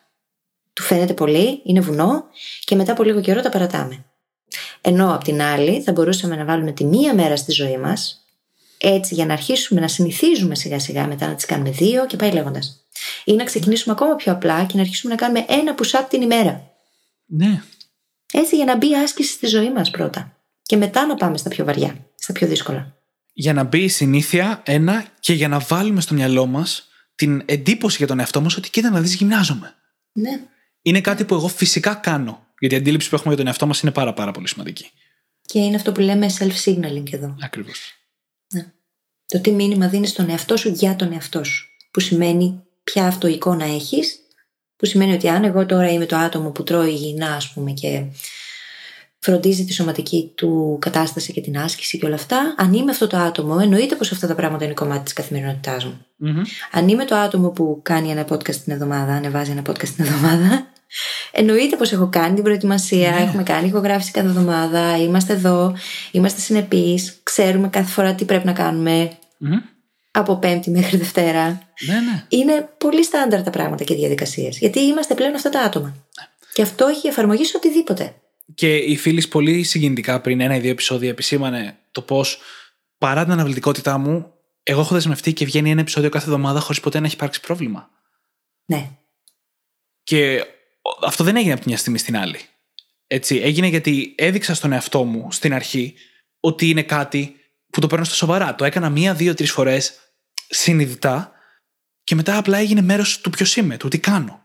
[0.73, 2.23] Του φαίνεται πολύ, είναι βουνό
[2.63, 4.05] και μετά από λίγο καιρό τα παρατάμε.
[4.81, 8.28] Ενώ απ' την άλλη θα μπορούσαμε να βάλουμε τη μία μέρα στη ζωή μας,
[8.81, 12.31] έτσι για να αρχίσουμε να συνηθίζουμε σιγά σιγά μετά να τις κάνουμε δύο και πάει
[12.31, 12.87] λέγοντας.
[13.23, 16.71] Ή να ξεκινήσουμε ακόμα πιο απλά και να αρχίσουμε να κάνουμε ένα push-up την ημέρα.
[17.25, 17.61] Ναι.
[18.33, 20.37] Έτσι για να μπει άσκηση στη ζωή μας πρώτα.
[20.61, 22.97] Και μετά να πάμε στα πιο βαριά, στα πιο δύσκολα.
[23.33, 27.97] Για να μπει η συνήθεια, ένα, και για να βάλουμε στο μυαλό μας την εντύπωση
[27.97, 29.75] για τον εαυτό μας ότι κοίτα να δεις, γυμνάζομαι.
[30.11, 30.39] Ναι.
[30.81, 32.47] Είναι κάτι που εγώ φυσικά κάνω.
[32.59, 34.89] Γιατί η αντίληψη που έχουμε για τον εαυτό μας είναι πάρα, πάρα πολύ σημαντική.
[35.41, 37.35] Και είναι αυτό που λέμε self-signaling εδώ.
[37.41, 37.98] Ακριβώς.
[39.33, 39.39] Ναι.
[39.39, 41.67] Το τι μήνυμα δίνεις στον εαυτό σου για τον εαυτό σου.
[41.91, 44.19] Που σημαίνει ποια αυτοεικόνα έχεις
[44.79, 48.03] που σημαίνει ότι αν εγώ τώρα είμαι το άτομο που τρώει υγιεινά, ας πούμε, και
[49.19, 53.17] φροντίζει τη σωματική του κατάσταση και την άσκηση και όλα αυτά, αν είμαι αυτό το
[53.17, 56.05] άτομο, εννοείται πως αυτά τα πράγματα είναι κομμάτι της καθημερινότητάς μου.
[56.23, 56.45] Mm-hmm.
[56.71, 60.67] Αν είμαι το άτομο που κάνει ένα podcast την εβδομάδα, ανεβάζει ένα podcast την εβδομάδα,
[61.31, 63.17] εννοείται πως έχω κάνει την προετοιμασία, yeah.
[63.17, 63.23] Ναι.
[63.23, 65.75] έχουμε κάνει ηχογράφηση κάθε εβδομάδα, είμαστε εδώ,
[66.11, 69.11] είμαστε συνεπείς, ξέρουμε κάθε φορά τι πρέπει να κάνουμε.
[69.43, 69.77] Mm-hmm
[70.11, 71.69] από Πέμπτη μέχρι Δευτέρα.
[71.87, 72.25] Ναι, ναι.
[72.27, 74.57] Είναι πολύ στάνταρ τα πράγματα και διαδικασίες.
[74.57, 75.87] Γιατί είμαστε πλέον αυτά τα άτομα.
[75.87, 76.27] Ναι.
[76.53, 78.15] Και αυτό έχει εφαρμογή σε οτιδήποτε.
[78.55, 82.25] Και η φίλη πολύ συγκινητικά πριν ένα ή δύο επεισόδια επισήμανε το πώ
[82.97, 86.99] παρά την αναβλητικότητά μου, εγώ έχω δεσμευτεί και βγαίνει ένα επεισόδιο κάθε εβδομάδα χωρίς ποτέ
[86.99, 87.89] να έχει υπάρξει πρόβλημα.
[88.65, 88.89] Ναι.
[90.03, 90.45] Και
[91.01, 92.39] αυτό δεν έγινε από τη μια στιγμή στην άλλη.
[93.07, 95.95] Έτσι, έγινε γιατί έδειξα στον εαυτό μου στην αρχή
[96.39, 97.35] ότι είναι κάτι
[97.69, 98.55] που το παίρνω στα σοβαρά.
[98.55, 99.93] Το έκανα μία, δύο, τρεις φορές
[100.49, 101.31] συνειδητά
[102.03, 104.43] και μετά απλά έγινε μέρος του ποιος είμαι, του τι κάνω.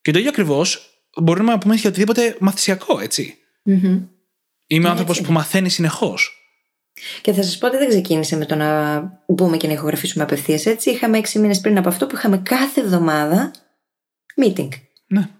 [0.00, 0.88] Και το ίδιο ακριβώς
[1.22, 3.38] μπορούμε να πούμε για οτιδήποτε μαθησιακό, έτσι.
[3.64, 4.08] Mm-hmm.
[4.66, 6.38] Είμαι ο άνθρωπος που μαθαίνει συνεχώς.
[7.22, 10.66] Και θα σας πω ότι δεν ξεκίνησε με το να μπούμε και να ηχογραφήσουμε απευθείας
[10.66, 10.90] έτσι.
[10.90, 13.50] Είχαμε έξι μήνες πριν από αυτό που είχαμε κάθε εβδομάδα
[14.42, 14.68] meeting.
[15.06, 15.30] Ναι.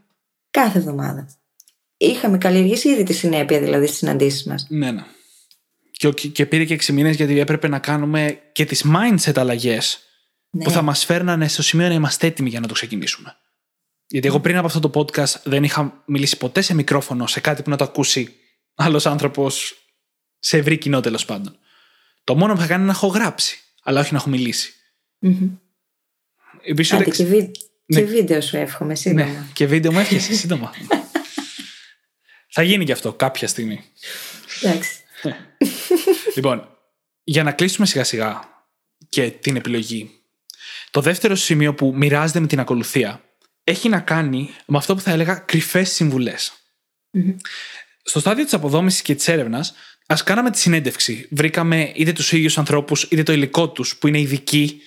[0.51, 1.29] Κάθε εβδομάδα.
[1.97, 4.67] Είχαμε καλλιεργήσει ήδη τη συνέπεια δηλαδή στις συναντήσεις μας.
[4.69, 5.05] Ναι, ναι.
[5.91, 9.99] Και, και πήρε και έξι μήνες γιατί έπρεπε να κάνουμε και τις mindset αλλαγές
[10.51, 10.65] Ναι.
[10.65, 13.37] που θα μας φέρνανε στο σημείο να είμαστε έτοιμοι για να το ξεκινήσουμε.
[14.07, 17.63] Γιατί εγώ πριν από αυτό το podcast δεν είχα μιλήσει ποτέ σε μικρόφωνο, σε κάτι
[17.63, 18.35] που να το ακούσει
[18.75, 19.75] άλλος άνθρωπος
[20.39, 21.57] σε ευρύ κοινό τέλος πάντων.
[22.25, 24.73] Το μόνο που θα κάνει είναι να έχω γράψει, αλλά όχι να έχω μιλήσει.
[25.19, 25.49] Μμμ.
[26.67, 27.51] Επίσης, Άντε, ούτε- και, βι...
[27.87, 28.01] Ναι.
[28.01, 29.25] και βίντεο σου εύχομαι σύντομα.
[29.25, 30.73] Ναι, και βίντεο μου έφτιασε σύντομα.
[32.49, 33.85] θα γίνει και αυτό κάποια στιγμή.
[34.63, 34.91] Εντάξει.
[36.35, 36.69] Λοιπόν,
[37.25, 38.41] για να κλείσουμε σιγά σιγά
[39.09, 40.11] και την επιλογή.
[40.91, 43.25] Το δεύτερο σημείο που μοιράζεται με την ακολουθία
[43.65, 46.03] έχει να κάνει με αυτό που θα έλεγα κρυφές
[48.03, 49.75] Στο στάδιο της αποδόμησης και της έρευνας,
[50.07, 51.29] ας κάναμε τη συνέντευξη.
[51.31, 54.81] Βρήκαμε είτε τους ίδιους ανθρώπους, είτε το υλικό τους που είναι ειδικοί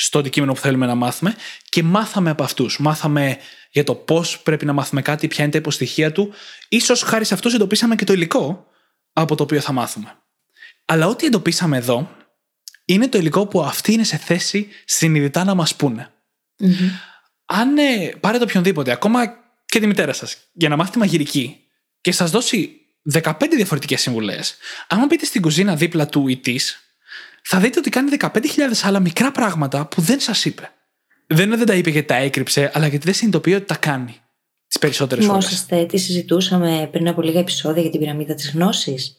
[0.00, 1.34] στο αντικείμενο που θέλουμε να μάθουμε
[1.68, 2.78] και μάθαμε από αυτούς.
[2.78, 3.38] Μάθαμε
[3.70, 6.32] για το πώς πρέπει να μάθουμε κάτι, ποια είναι τα υποστοιχεία του.
[6.68, 8.66] Ίσως χάρη σε αυτούς εντοπίσαμε και το υλικό
[9.12, 10.16] από το οποίο θα μάθουμε.
[10.84, 12.16] Αλλά ό,τι εντοπίσαμε εδώ
[12.84, 16.12] είναι το υλικό που αυτοί είναι σε θέση συνειδητά να μας πούνε.
[17.44, 19.24] Αν ε, πάρετε οποιονδήποτε, ακόμα
[19.64, 21.64] και τη μητέρα σας, για να μάθετε μαγειρική
[22.00, 22.80] και σας δώσει
[23.12, 24.56] 15 διαφορετικές συμβουλές,
[24.88, 26.56] άμα μπείτε στην κουζίνα δίπλα του ή τη,
[27.42, 28.28] θα δείτε ότι κάνει 15.000
[28.82, 30.70] άλλα μικρά πράγματα που δεν σας είπε.
[31.26, 34.16] Δεν είναι δεν τα είπε γιατί τα έκρυψε, αλλά γιατί δεν συνειδητοποιεί ότι τα κάνει
[34.66, 35.40] τις περισσότερες φορέ.
[35.40, 39.16] Θυμόσαστε τι συζητούσαμε πριν από λίγα επεισόδια για την πυραμίδα της γνώσης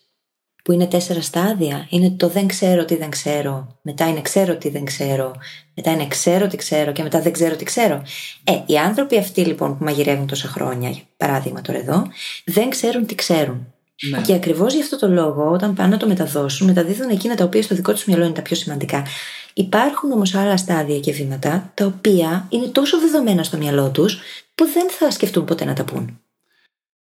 [0.64, 1.88] που είναι τέσσερα στάδια.
[1.90, 5.36] Είναι το δεν ξέρω τι δεν ξέρω, μετά είναι ξέρω τι δεν ξέρω,
[5.76, 8.04] μετά είναι ξέρω τι ξέρω και μετά δεν ξέρω τι ξέρω.
[8.44, 12.08] Ε, οι άνθρωποι αυτοί λοιπόν που μαγειρεύουν τόσα χρόνια, για παράδειγμα τώρα εδώ,
[12.46, 13.74] δεν ξέρουν τι ξέρουν.
[14.10, 14.22] Ναι.
[14.22, 17.62] Και ακριβώς γι' αυτό το λόγο, όταν πάνε να το μεταδώσουν, μεταδίδουν εκείνα τα οποία
[17.62, 19.06] στο δικό τους μυαλό είναι τα πιο σημαντικά.
[19.54, 24.20] Υπάρχουν όμως άλλα στάδια και βήματα, τα οποία είναι τόσο δεδομένα στο μυαλό τους,
[24.56, 26.20] που δεν θα σκεφτούν ποτέ να τα πούν.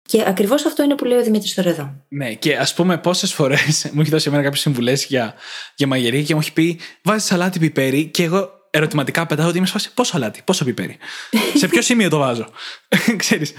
[0.06, 1.94] Και ακριβώς αυτό είναι που λέει ο Δημήτρης τώρα εδώ.
[2.08, 5.34] Ναι, και ας πούμε πόσες φορές μου έχει δώσει εμένα κάποιες συμβουλές για,
[5.76, 9.66] για μαγειρική και μου έχει πει βάζεις σαλάτι πιπέρι και εγώ ερωτηματικά πετάω ότι είμαι
[9.66, 10.98] σε φάση πόσο αλάτι, πόσο πιπέρι;
[11.60, 12.50] σε ποιο σημείο το βάζω;
[13.18, 13.54] Ξέρεις,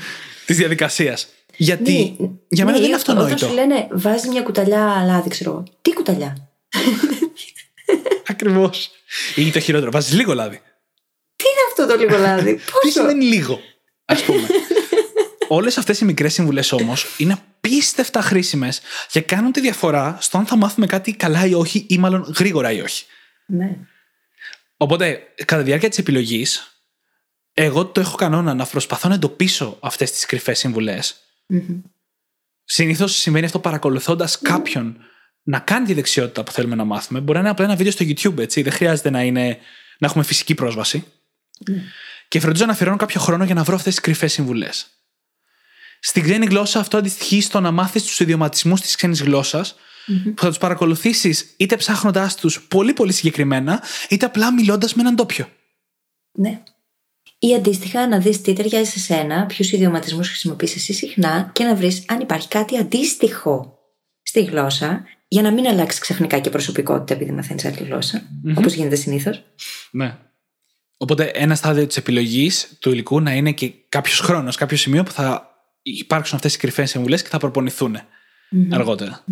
[0.47, 1.29] της διαδικασίας.
[1.57, 3.47] Γιατί; Ναι, για μένα ναι, δεν ή είναι αυτό, Όταν αυτονόητο.
[3.47, 5.63] σου λένε βάζει μια κουταλιά λάδι, ξέρω εγώ.
[5.83, 6.49] Τι κουταλιά;
[8.29, 8.91] Ακριβώς.
[9.37, 10.61] Ή το χειρότερο, βάζεις λίγο λάδι.
[11.37, 13.61] Τι είναι αυτό το λίγο λάδι; Τι Πόσο; σημαίνει λίγο,
[14.05, 14.47] ας πούμε.
[15.49, 20.47] Όλες αυτές οι μικρές συμβουλές όμως είναι απίστευτα χρήσιμες και κάνουν τη διαφορά στο αν
[20.47, 23.05] θα μάθουμε κάτι καλά ή όχι, ή μάλλον γρήγορα ή όχι.
[23.47, 23.77] Ναι.
[24.77, 26.79] Οπότε, κατά τη διάρκεια της επιλογής,
[27.55, 31.17] εγώ το έχω κανόνα να προσπαθώ να εντοπίσω αυτές τις κρυφές συμβουλές.
[32.65, 34.97] Συνήθως συμβαίνει αυτό παρακολουθώντας κάποιον
[35.43, 37.21] να κάνει τη δεξιότητα που θέλουμε να μάθουμε.
[37.21, 38.63] Μπορεί να είναι απλά ένα βίντεο στο YouTube, έτσι.
[38.63, 39.59] Δεν χρειάζεται να, είναι,
[39.99, 41.05] να έχουμε φυσική πρόσβαση.
[42.29, 44.87] Και φροντίζω να αφιερώνω κάποιο χρόνο για να βρω αυτές τις κρυφές συμβουλές.
[46.01, 49.75] Στην ξένη γλώσσα αυτό αντιστοιχεί στο να μάθεις τους ιδιωματισμούς της ξένης γλώσσας,
[50.35, 55.17] που θα τους παρακολουθήσεις είτε ψάχνοντάς τους πολύ πολύ συγκεκριμένα, είτε απλά μιλώντας με έναν
[55.17, 55.49] τόπιο.
[56.33, 56.63] Ναι.
[57.45, 61.75] Ή αντίστοιχα να δεις τι ταιριάζει σε σένα, ποιους ιδιωματισμούς χρησιμοποιείς εσύ συχνά και να
[61.75, 63.79] βρεις αν υπάρχει κάτι αντίστοιχο
[64.23, 68.23] στη γλώσσα, για να μην αλλάξει ξαφνικά και προσωπικότητα επειδή μαθαίνεις άλλη γλώσσα,
[68.57, 69.43] όπως γίνεται συνήθως.
[69.91, 70.17] Ναι.
[70.97, 75.11] Οπότε ένα στάδιο της επιλογής του υλικού να είναι και κάποιος χρόνος, κάποιο σημείο που
[75.11, 75.51] θα
[75.83, 77.97] υπάρξουν αυτές οι κρυφές συμβουλέ και θα προπονηθούν
[78.71, 79.25] αργότερα.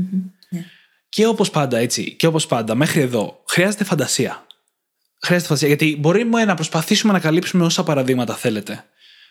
[0.49, 0.65] Ναι.
[1.09, 4.47] Και όπως πάντα, έτσι, και όπως πάντα, μέχρι εδώ, χρειάζεται φαντασία.
[5.25, 5.69] Χρειάζεται φαντασία.
[5.69, 8.85] Γιατί μπορούμε να προσπαθήσουμε να καλύψουμε όσα παραδείγματα θέλετε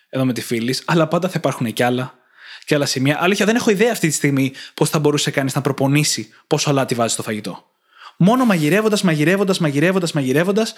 [0.09, 2.19] εδώ με τη φίλης, αλλά πάντα θα υπάρχουν και άλλα
[2.65, 3.17] και άλλα σημεία.
[3.21, 6.95] Αλήθεια, δεν έχω ιδέα αυτή τη στιγμή πώς θα μπορούσε κανείς να προπονήσει πόσο αλάτι
[6.95, 7.65] βάζει στο φαγητό.
[8.17, 10.73] Μόνο μαγειρεύοντας, μαγειρεύοντας, μαγειρεύοντας, μαγειρεύοντας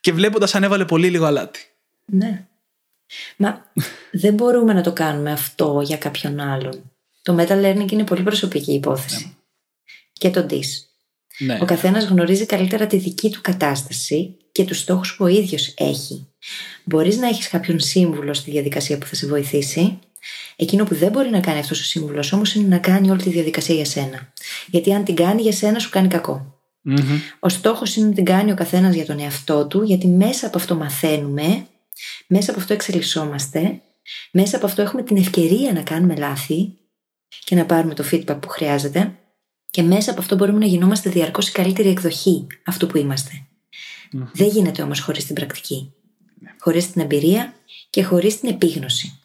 [0.00, 1.60] και βλέποντας αν έβαλε πολύ λίγο αλάτι.
[2.04, 2.46] Ναι.
[3.36, 3.70] Μα
[4.12, 6.92] δεν μπορούμε να το κάνουμε αυτό για κάποιον άλλον.
[7.22, 9.36] Το meta learning είναι πολύ προσωπική υπόθεση.
[10.12, 10.64] Και το DIS.
[11.38, 11.58] Ναι.
[11.60, 16.26] Ο καθένας γνωρίζει καλύτερα τη δική του κατάσταση και τους στόχους που ο ίδιος έχει.
[16.84, 19.98] Μπορείς να έχεις κάποιον σύμβουλο στη διαδικασία που θα σε βοηθήσει.
[20.56, 23.30] Εκείνο που δεν μπορεί να κάνει αυτός ο σύμβουλος όμως είναι να κάνει όλη τη
[23.30, 24.32] διαδικασία για σένα.
[24.66, 26.60] Γιατί αν την κάνει για σένα, σου κάνει κακό.
[26.82, 27.20] Μμμ.
[27.40, 30.58] Ο στόχος είναι να την κάνει ο καθένας για τον εαυτό του, γιατί μέσα από
[30.58, 31.66] αυτό μαθαίνουμε,
[32.26, 33.80] μέσα από αυτό εξελισσόμαστε
[34.30, 36.72] Μέσα από αυτό έχουμε την ευκαιρία να κάνουμε λάθη
[37.44, 39.12] και να πάρουμε το feedback που χρειάζεται.
[39.70, 42.98] Και μέσα από αυτό μπορούμε να γινόμαστε διαρκώς η καλύτερη εκδοχή αυτού που
[44.10, 45.92] ειμαστε Δεν γίνεται όμως χωρίς την πρακτική.
[46.40, 46.54] Ναι.
[46.60, 47.54] Χωρίς την εμπειρία
[47.90, 49.20] και χωρίς την επίγνωση.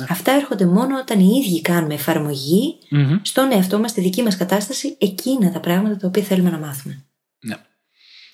[0.00, 0.06] Ναι.
[0.08, 3.20] Αυτά έρχονται μόνο όταν οι ίδιοι κάνουμε εφαρμογή mm-hmm.
[3.22, 7.04] στον εαυτό μας, στη δική μας κατάσταση, εκείνα τα πράγματα τα οποία θέλουμε να μάθουμε.
[7.38, 7.56] Ναι.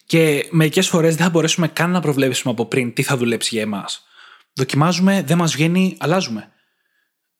[0.07, 3.63] Και μερικές φορές δεν θα μπορέσουμε καν να προβλέψουμε από πριν τι θα δουλέψει για
[3.63, 4.05] εμάς.
[4.55, 6.49] Δοκιμάζουμε, δεν μας βγαίνει, αλλάζουμε.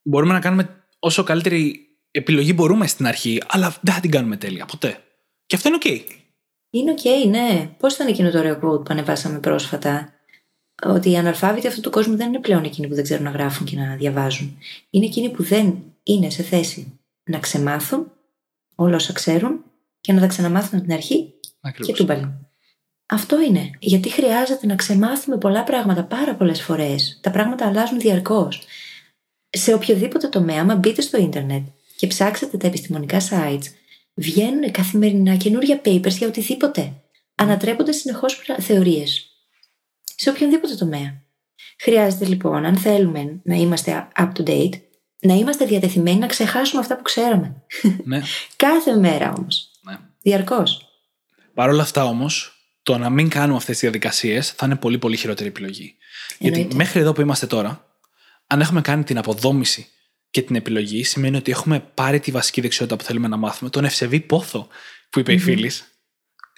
[0.01, 4.65] Μπορούμε να κάνουμε όσο καλύτερη επιλογή μπορούμε στην αρχή, αλλά δεν θα την κάνουμε τέλεια
[4.65, 5.03] ποτέ.
[5.45, 6.01] Και αυτό είναι OK.
[6.73, 7.69] Είναι OK, ναι.
[7.77, 10.13] Πώς ήταν εκείνο το ωραίο quote που ανεβάσαμε πρόσφατα;
[10.85, 13.65] Ότι οι αναλφάβητοι αυτού του κόσμου δεν είναι πλέον εκείνοι που δεν ξέρουν να γράφουν
[13.65, 14.57] και να διαβάζουν.
[14.89, 18.11] Είναι εκείνοι που δεν είναι σε θέση να ξεμάθουν
[18.75, 19.63] όλα όσα ξέρουν
[20.01, 21.87] και να τα ξαναμάθουν από την αρχή Ακριβώς.
[21.87, 22.33] και του μπαλί.
[23.05, 23.69] Αυτό είναι.
[23.79, 27.19] Γιατί χρειάζεται να ξεμάθουμε πολλά πράγματα πάρα πολλές φορές.
[27.21, 28.61] Τα πράγματα αλλάζουν διαρκώς.
[29.49, 33.63] Σε οποιοδήποτε τομέα, άμα μπείτε στο ίντερνετ και ψάξετε τα επιστημονικά sites,
[34.13, 36.93] βγαίνουν καθημερινά καινούργια papers για οτιδήποτε.
[37.35, 39.33] Ανατρέπονται συνεχώς θεωρίες
[40.15, 41.21] σε οποιονδήποτε τομέα.
[41.79, 44.81] Χρειάζεται λοιπόν, αν θέλουμε να είμαστε up to date,
[45.19, 47.63] να είμαστε διατεθειμένοι να ξεχάσουμε αυτά που ξέραμε.
[48.03, 48.21] Ναι.
[48.55, 49.71] Κάθε μέρα όμως.
[49.81, 49.97] Ναι.
[50.21, 50.87] Διαρκώς.
[51.53, 52.53] Παρ' όλα αυτά όμως,
[52.83, 55.95] το να μην κάνουμε αυτές τις διαδικασίες θα είναι πολύ πολύ χειρότερη επιλογή.
[56.39, 57.85] Γιατί μέχρι εδώ που είμαστε τώρα,
[58.47, 59.87] αν έχουμε κάνει την αποδόμηση
[60.33, 63.85] και την επιλογή, σημαίνει ότι έχουμε πάρει τη βασική δεξιότητα που θέλουμε να μάθουμε, τον
[63.85, 64.67] ευσεβή πόθο
[65.09, 65.83] που είπε η φίλης,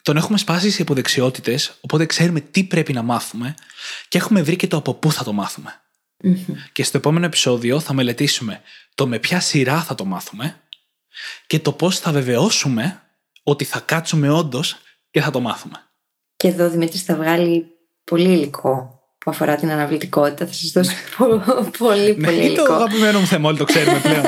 [0.02, 3.56] τον έχουμε σπάσει σε υποδεξιότητες, οπότε ξέρουμε τι πρέπει να μάθουμε
[4.08, 5.82] και έχουμε βρει και το από πού θα το μαθουμε
[6.72, 8.62] Και στο επόμενο επεισόδιο θα μελετήσουμε
[8.96, 10.62] το με ποια σειρά θα το μάθουμε
[11.48, 13.02] και το πώς θα βεβαιώσουμε
[13.44, 14.78] ότι θα κάτσουμε όντως
[15.12, 15.76] και θα το μάθουμε.
[16.36, 17.66] Και εδώ ο Δημήτρης θα βγάλει
[18.04, 18.95] πολύ υλικό
[19.26, 20.46] που αφορά την αναβλητικότητα.
[20.46, 20.94] Θα σας δώσω
[21.78, 22.62] πολύ, ναι, πολύ υλικό.
[22.62, 24.24] Είναι το αγαπημένο μου θέμα, όλοι το ξέρουμε πλέον.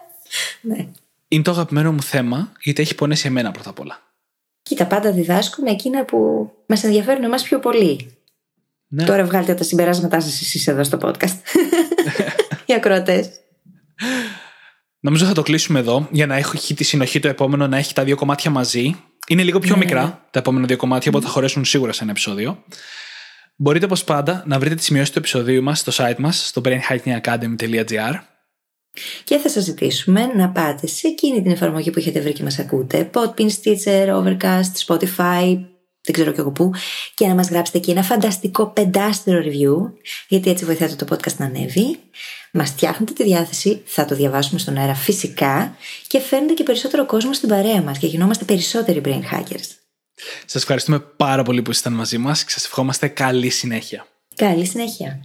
[0.68, 0.86] ναι.
[1.28, 4.02] Είναι το αγαπημένο μου θέμα γιατί έχει πονέσει εμένα πρώτα απ' όλα.
[4.62, 8.16] Κοίτα, πάντα διδάσκουμε εκείνα που μας ενδιαφέρουν εμάς πιο πολύ.
[8.88, 9.04] Ναι.
[9.04, 11.36] Τώρα βγάλετε τα συμπεράσματά σας εσείς εδώ στο podcast.
[12.66, 13.30] Οι ακροατές.
[15.00, 18.04] Νομίζω θα το κλείσουμε εδώ για να έχει τη συνοχή το επόμενο να έχει τα
[18.04, 18.96] δύο κομμάτια μαζί.
[19.26, 20.14] Είναι λίγο πιο ναι, μικρά ναι.
[20.30, 22.64] τα επόμενα δύο κομμάτια, οπότε θα χωρέσουν σίγουρα σε ένα επεισόδιο.
[23.56, 28.20] Μπορείτε όπως πάντα να βρείτε τις σημειώσεις του επεισοδίου μας στο site μας στο brainhackingacademy.gr
[29.24, 32.58] και θα σας ζητήσουμε να πάτε σε εκείνη την εφαρμογή που έχετε βρει και μας
[32.58, 35.58] ακούτε, Podpin, Stitcher, Overcast, Spotify,
[36.02, 36.70] δεν ξέρω και εγώ πού,
[37.14, 39.92] και να μας γράψετε εκεί ένα φανταστικό πεντάστερο review,
[40.28, 41.98] γιατί έτσι βοηθάτε το podcast να ανέβει.
[42.52, 45.76] Μας φτιάχνετε τη διάθεση, θα το διαβάσουμε στον αέρα φυσικά
[46.06, 49.85] και φέρνετε και περισσότερο κόσμο στην παρέα μας και γινόμαστε περισσότεροι brain hackers.
[50.44, 54.06] Σας ευχαριστούμε πάρα πολύ που ήσασταν μαζί μας και σας ευχόμαστε καλή συνέχεια.
[54.34, 55.20] Καλή συνέχεια.